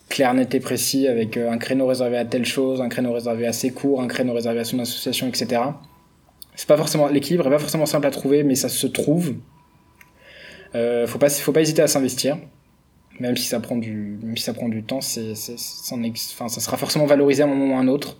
clair, 0.08 0.32
net 0.34 0.54
et 0.54 0.60
précis 0.60 1.06
avec 1.06 1.36
euh, 1.36 1.50
un 1.50 1.58
créneau 1.58 1.86
réservé 1.86 2.16
à 2.16 2.24
telle 2.24 2.46
chose, 2.46 2.80
un 2.80 2.88
créneau 2.88 3.12
réservé 3.12 3.46
à 3.46 3.52
ses 3.52 3.70
cours, 3.70 4.00
un 4.00 4.08
créneau 4.08 4.32
réservé 4.32 4.60
à 4.60 4.64
son 4.64 4.78
association, 4.78 5.28
etc. 5.28 5.62
C'est 6.56 6.66
pas 6.66 6.76
forcément 6.76 7.08
l'équilibre 7.08 7.46
est 7.46 7.50
pas 7.50 7.58
forcément 7.58 7.86
simple 7.86 8.06
à 8.06 8.10
trouver, 8.10 8.42
mais 8.42 8.54
ça 8.54 8.68
se 8.68 8.86
trouve. 8.86 9.34
Euh, 10.74 11.06
faut 11.06 11.18
pas 11.18 11.28
faut 11.28 11.52
pas 11.52 11.60
hésiter 11.60 11.82
à 11.82 11.86
s'investir, 11.86 12.38
même 13.18 13.36
si 13.36 13.46
ça 13.46 13.60
prend 13.60 13.76
du 13.76 14.18
même 14.22 14.36
si 14.36 14.44
ça 14.44 14.54
prend 14.54 14.68
du 14.68 14.82
temps, 14.82 15.00
c'est 15.00 15.32
enfin 15.32 16.48
ça 16.48 16.60
sera 16.60 16.76
forcément 16.76 17.06
valorisé 17.06 17.42
à 17.42 17.46
un 17.46 17.48
moment 17.48 17.74
ou 17.74 17.76
à 17.76 17.80
un 17.80 17.88
autre. 17.88 18.18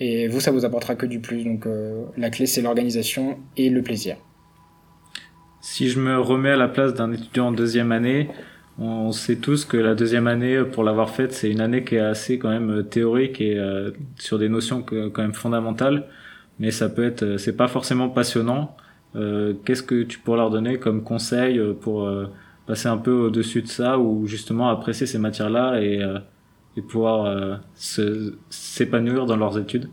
Et 0.00 0.28
vous, 0.28 0.40
ça 0.40 0.52
vous 0.52 0.64
apportera 0.64 0.94
que 0.94 1.06
du 1.06 1.18
plus. 1.18 1.44
Donc 1.44 1.66
euh, 1.66 2.04
la 2.16 2.30
clé, 2.30 2.46
c'est 2.46 2.62
l'organisation 2.62 3.38
et 3.56 3.68
le 3.68 3.82
plaisir. 3.82 4.16
Si 5.60 5.88
je 5.88 5.98
me 5.98 6.20
remets 6.20 6.50
à 6.52 6.56
la 6.56 6.68
place 6.68 6.94
d'un 6.94 7.12
étudiant 7.12 7.48
en 7.48 7.52
deuxième 7.52 7.90
année, 7.90 8.28
on 8.78 9.10
sait 9.10 9.36
tous 9.36 9.64
que 9.64 9.76
la 9.76 9.96
deuxième 9.96 10.28
année, 10.28 10.62
pour 10.64 10.84
l'avoir 10.84 11.10
faite, 11.10 11.32
c'est 11.32 11.50
une 11.50 11.60
année 11.60 11.82
qui 11.82 11.96
est 11.96 12.00
assez 12.00 12.38
quand 12.38 12.48
même 12.48 12.70
euh, 12.70 12.82
théorique 12.84 13.40
et 13.40 13.58
euh, 13.58 13.90
sur 14.16 14.38
des 14.38 14.48
notions 14.48 14.82
quand 14.82 15.18
même 15.18 15.34
fondamentales. 15.34 16.06
Mais 16.60 16.70
ça 16.70 16.88
peut 16.88 17.04
être, 17.04 17.22
euh, 17.24 17.38
c'est 17.38 17.56
pas 17.56 17.66
forcément 17.66 18.08
passionnant. 18.08 18.76
Euh, 19.16 19.54
Qu'est-ce 19.64 19.82
que 19.82 20.02
tu 20.02 20.18
pourrais 20.18 20.38
leur 20.38 20.50
donner 20.50 20.78
comme 20.78 21.02
conseil 21.02 21.58
euh, 21.58 21.72
pour 21.72 22.04
euh, 22.04 22.26
passer 22.66 22.88
un 22.88 22.98
peu 22.98 23.12
au-dessus 23.12 23.62
de 23.62 23.68
ça 23.68 23.98
ou 23.98 24.26
justement 24.26 24.68
apprécier 24.68 25.06
ces 25.06 25.18
matières-là 25.18 25.80
et, 25.80 26.00
pouvoir 26.88 27.58
s'épanouir 27.74 29.26
dans 29.26 29.36
leurs 29.36 29.58
études? 29.58 29.88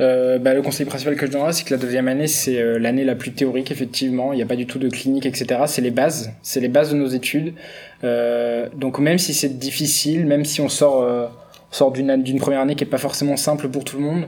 Euh, 0.00 0.38
bah, 0.38 0.52
le 0.52 0.60
conseil 0.60 0.84
principal 0.84 1.16
que 1.16 1.24
je 1.24 1.32
donnerais, 1.32 1.54
c'est 1.54 1.64
que 1.64 1.72
la 1.72 1.80
deuxième 1.80 2.08
année, 2.08 2.26
c'est 2.26 2.78
l'année 2.78 3.04
la 3.04 3.14
plus 3.14 3.32
théorique, 3.32 3.70
effectivement. 3.70 4.34
Il 4.34 4.36
n'y 4.36 4.42
a 4.42 4.46
pas 4.46 4.56
du 4.56 4.66
tout 4.66 4.78
de 4.78 4.90
clinique, 4.90 5.24
etc. 5.24 5.62
C'est 5.66 5.80
les 5.80 5.90
bases. 5.90 6.30
C'est 6.42 6.60
les 6.60 6.68
bases 6.68 6.92
de 6.92 6.96
nos 6.96 7.06
études. 7.06 7.54
Donc 8.02 8.98
même 8.98 9.16
si 9.16 9.32
c'est 9.32 9.58
difficile, 9.58 10.26
même 10.26 10.44
si 10.44 10.60
on 10.60 10.68
sort, 10.68 11.30
sort 11.70 11.92
d'une, 11.92 12.38
première 12.38 12.60
année 12.60 12.74
qui 12.74 12.84
est 12.84 12.88
pas 12.88 12.98
forcément 12.98 13.36
simple 13.36 13.68
pour 13.68 13.84
tout 13.84 13.96
le 13.96 14.02
monde, 14.02 14.26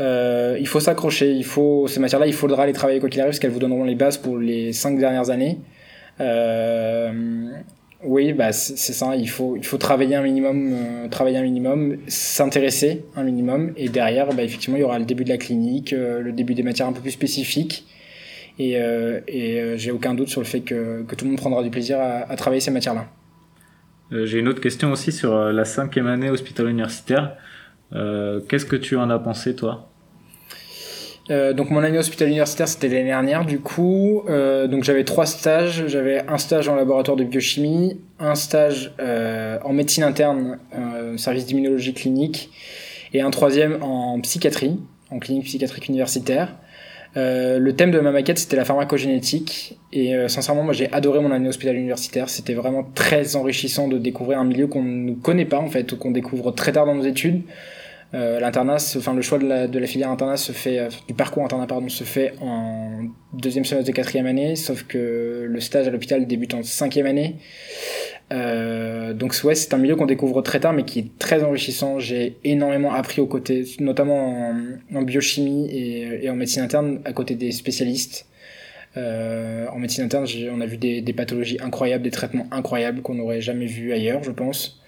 il 0.00 0.66
faut 0.66 0.80
s'accrocher. 0.80 1.30
Il 1.32 1.44
faut, 1.44 1.86
ces 1.86 2.00
matières-là, 2.00 2.26
il 2.26 2.32
faudra 2.32 2.66
les 2.66 2.72
travailler 2.72 3.00
quoi 3.00 3.08
qu'il 3.08 3.20
arrive, 3.20 3.30
parce 3.30 3.38
qu'elles 3.38 3.50
vous 3.50 3.58
donneront 3.58 3.84
les 3.84 3.94
bases 3.94 4.18
pour 4.18 4.38
les 4.38 4.72
cinq 4.72 4.98
dernières 4.98 5.30
années. 5.30 5.58
Oui, 8.02 8.32
bah 8.32 8.52
c'est 8.52 8.92
ça. 8.94 9.14
Il 9.16 9.28
faut, 9.28 9.56
il 9.56 9.64
faut 9.64 9.76
travailler 9.76 10.16
un 10.16 10.22
minimum, 10.22 10.72
euh, 10.72 11.08
travailler 11.08 11.36
un 11.36 11.42
minimum, 11.42 11.98
s'intéresser 12.06 13.04
un 13.14 13.24
minimum, 13.24 13.72
et 13.76 13.88
derrière, 13.88 14.32
bah, 14.32 14.42
effectivement, 14.42 14.78
il 14.78 14.80
y 14.80 14.84
aura 14.84 14.98
le 14.98 15.04
début 15.04 15.24
de 15.24 15.28
la 15.28 15.36
clinique, 15.36 15.92
euh, 15.92 16.20
le 16.20 16.32
début 16.32 16.54
des 16.54 16.62
matières 16.62 16.88
un 16.88 16.92
peu 16.92 17.02
plus 17.02 17.10
spécifiques, 17.10 17.86
et, 18.58 18.78
euh, 18.78 19.76
j'ai 19.76 19.90
aucun 19.90 20.14
doute 20.14 20.28
sur 20.28 20.40
le 20.40 20.46
fait 20.46 20.60
que, 20.60 21.02
que, 21.02 21.14
tout 21.14 21.24
le 21.24 21.32
monde 21.32 21.40
prendra 21.40 21.62
du 21.62 21.70
plaisir 21.70 21.98
à, 22.00 22.30
à 22.30 22.36
travailler 22.36 22.60
ces 22.60 22.70
matières-là. 22.70 23.06
j'ai 24.10 24.38
une 24.38 24.48
autre 24.48 24.60
question 24.60 24.92
aussi 24.92 25.12
sur 25.12 25.34
la 25.52 25.64
cinquième 25.64 26.06
année 26.06 26.30
hospital 26.30 26.68
universitaire. 26.68 27.36
Qu'est-ce 27.92 28.66
que 28.66 28.76
tu 28.76 28.96
en 28.96 29.10
as 29.10 29.18
pensé, 29.18 29.54
toi? 29.54 29.89
Euh, 31.28 31.52
donc 31.52 31.70
mon 31.70 31.82
année 31.82 31.98
hospital 31.98 32.28
universitaire 32.28 32.66
c'était 32.66 32.88
l'année 32.88 33.04
dernière 33.04 33.44
du 33.44 33.60
coup. 33.60 34.22
Euh, 34.28 34.66
donc 34.66 34.84
j'avais 34.84 35.04
trois 35.04 35.26
stages. 35.26 35.86
J'avais 35.86 36.24
un 36.26 36.38
stage 36.38 36.68
en 36.68 36.74
laboratoire 36.74 37.16
de 37.16 37.24
biochimie 37.24 38.00
un 38.18 38.34
stage 38.34 38.92
euh, 39.00 39.58
en 39.64 39.72
médecine 39.72 40.04
interne 40.04 40.58
service 41.16 41.46
d'immunologie 41.46 41.94
clinique 41.94 42.50
et 43.12 43.20
un 43.20 43.30
troisième 43.30 43.82
en 43.82 44.20
psychiatrie 44.20 44.78
en 45.10 45.18
clinique 45.18 45.44
psychiatrique 45.44 45.88
universitaire. 45.88 46.56
Le 47.16 47.70
thème 47.72 47.90
de 47.90 47.98
ma 47.98 48.12
maquette 48.12 48.38
c'était 48.38 48.56
la 48.56 48.64
pharmacogénétique. 48.64 49.78
Et 49.92 50.14
sincèrement 50.28 50.62
moi 50.62 50.72
j'ai 50.72 50.92
adoré 50.92 51.20
mon 51.20 51.32
année 51.32 51.48
hospital 51.48 51.76
universitaire. 51.76 52.28
C'était 52.28 52.54
vraiment 52.54 52.84
très 52.94 53.36
enrichissant 53.36 53.88
de 53.88 53.98
découvrir 53.98 54.38
un 54.38 54.44
milieu 54.44 54.66
qu'on 54.66 54.82
ne 54.82 55.14
connaît 55.14 55.44
pas 55.44 55.58
en 55.58 55.68
fait 55.68 55.90
ou 55.92 55.96
qu'on 55.96 56.12
découvre 56.12 56.50
très 56.52 56.72
tard 56.72 56.86
dans 56.86 56.94
nos 56.94 57.04
études 57.04 57.42
l'internat, 58.12 58.76
enfin 58.96 59.14
le 59.14 59.22
choix 59.22 59.38
de 59.38 59.46
la, 59.46 59.68
de 59.68 59.78
la 59.78 59.86
filière 59.86 60.10
internat 60.10 60.36
se 60.36 60.50
fait, 60.50 60.78
euh, 60.80 60.88
du 61.06 61.14
parcours 61.14 61.44
internat 61.44 61.66
pardon, 61.68 61.88
se 61.88 62.02
fait 62.02 62.34
en 62.40 63.04
deuxième 63.32 63.64
semestre 63.64 63.88
de 63.88 63.94
quatrième 63.94 64.26
année, 64.26 64.56
sauf 64.56 64.82
que 64.82 65.46
le 65.48 65.60
stage 65.60 65.86
à 65.86 65.90
l'hôpital 65.90 66.26
débute 66.26 66.54
en 66.54 66.62
cinquième 66.64 67.06
année. 67.06 67.36
Euh, 68.32 69.12
donc 69.12 69.34
ouais, 69.44 69.54
c'est 69.54 69.74
un 69.74 69.78
milieu 69.78 69.94
qu'on 69.94 70.06
découvre 70.06 70.42
très 70.42 70.58
tard, 70.58 70.72
mais 70.72 70.84
qui 70.84 70.98
est 71.00 71.18
très 71.18 71.44
enrichissant. 71.44 72.00
J'ai 72.00 72.36
énormément 72.42 72.92
appris 72.92 73.20
aux 73.20 73.26
côtés, 73.26 73.64
notamment 73.78 74.54
en, 74.94 75.02
biochimie 75.02 75.68
et, 75.70 76.24
et, 76.24 76.30
en 76.30 76.36
médecine 76.36 76.62
interne, 76.62 77.00
à 77.04 77.12
côté 77.12 77.36
des 77.36 77.52
spécialistes. 77.52 78.26
Euh, 78.96 79.68
en 79.68 79.78
médecine 79.78 80.04
interne, 80.04 80.26
on 80.52 80.60
a 80.60 80.66
vu 80.66 80.76
des, 80.76 81.00
des, 81.00 81.12
pathologies 81.12 81.58
incroyables, 81.60 82.02
des 82.02 82.10
traitements 82.10 82.48
incroyables 82.50 83.02
qu'on 83.02 83.14
n'aurait 83.14 83.40
jamais 83.40 83.66
vu 83.66 83.92
ailleurs, 83.92 84.24
je 84.24 84.32
pense. 84.32 84.79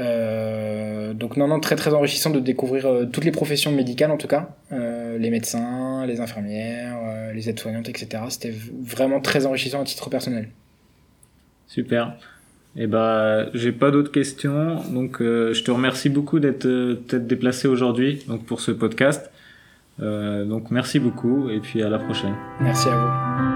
Euh, 0.00 1.14
donc 1.14 1.36
non, 1.36 1.46
non, 1.46 1.60
très 1.60 1.76
très 1.76 1.94
enrichissant 1.94 2.30
de 2.30 2.40
découvrir 2.40 2.86
euh, 2.86 3.04
toutes 3.06 3.24
les 3.24 3.30
professions 3.30 3.70
médicales 3.70 4.10
en 4.10 4.16
tout 4.16 4.26
cas, 4.26 4.56
euh, 4.72 5.18
les 5.18 5.30
médecins, 5.30 6.04
les 6.06 6.20
infirmières, 6.20 6.98
les 7.32 7.48
aides-soignantes, 7.48 7.88
etc. 7.88 8.22
C'était 8.28 8.52
vraiment 8.82 9.20
très 9.20 9.46
enrichissant 9.46 9.80
à 9.80 9.84
titre 9.84 10.10
personnel. 10.10 10.48
Super. 11.66 12.16
Eh 12.76 12.88
bah, 12.88 13.46
j'ai 13.54 13.70
pas 13.70 13.92
d'autres 13.92 14.10
questions, 14.10 14.82
donc 14.90 15.18
je 15.20 15.62
te 15.62 15.70
remercie 15.70 16.08
beaucoup 16.08 16.40
d'être 16.40 16.66
d'être 16.66 17.26
déplacé 17.26 17.68
aujourd'hui 17.68 18.24
donc 18.26 18.44
pour 18.44 18.60
ce 18.60 18.72
podcast. 18.72 19.30
donc 20.00 20.72
merci 20.72 20.98
beaucoup 20.98 21.50
et 21.50 21.60
puis 21.60 21.82
à 21.82 21.88
la 21.88 22.00
prochaine. 22.00 22.34
Merci 22.60 22.88
à 22.88 22.96
vous. 22.96 23.53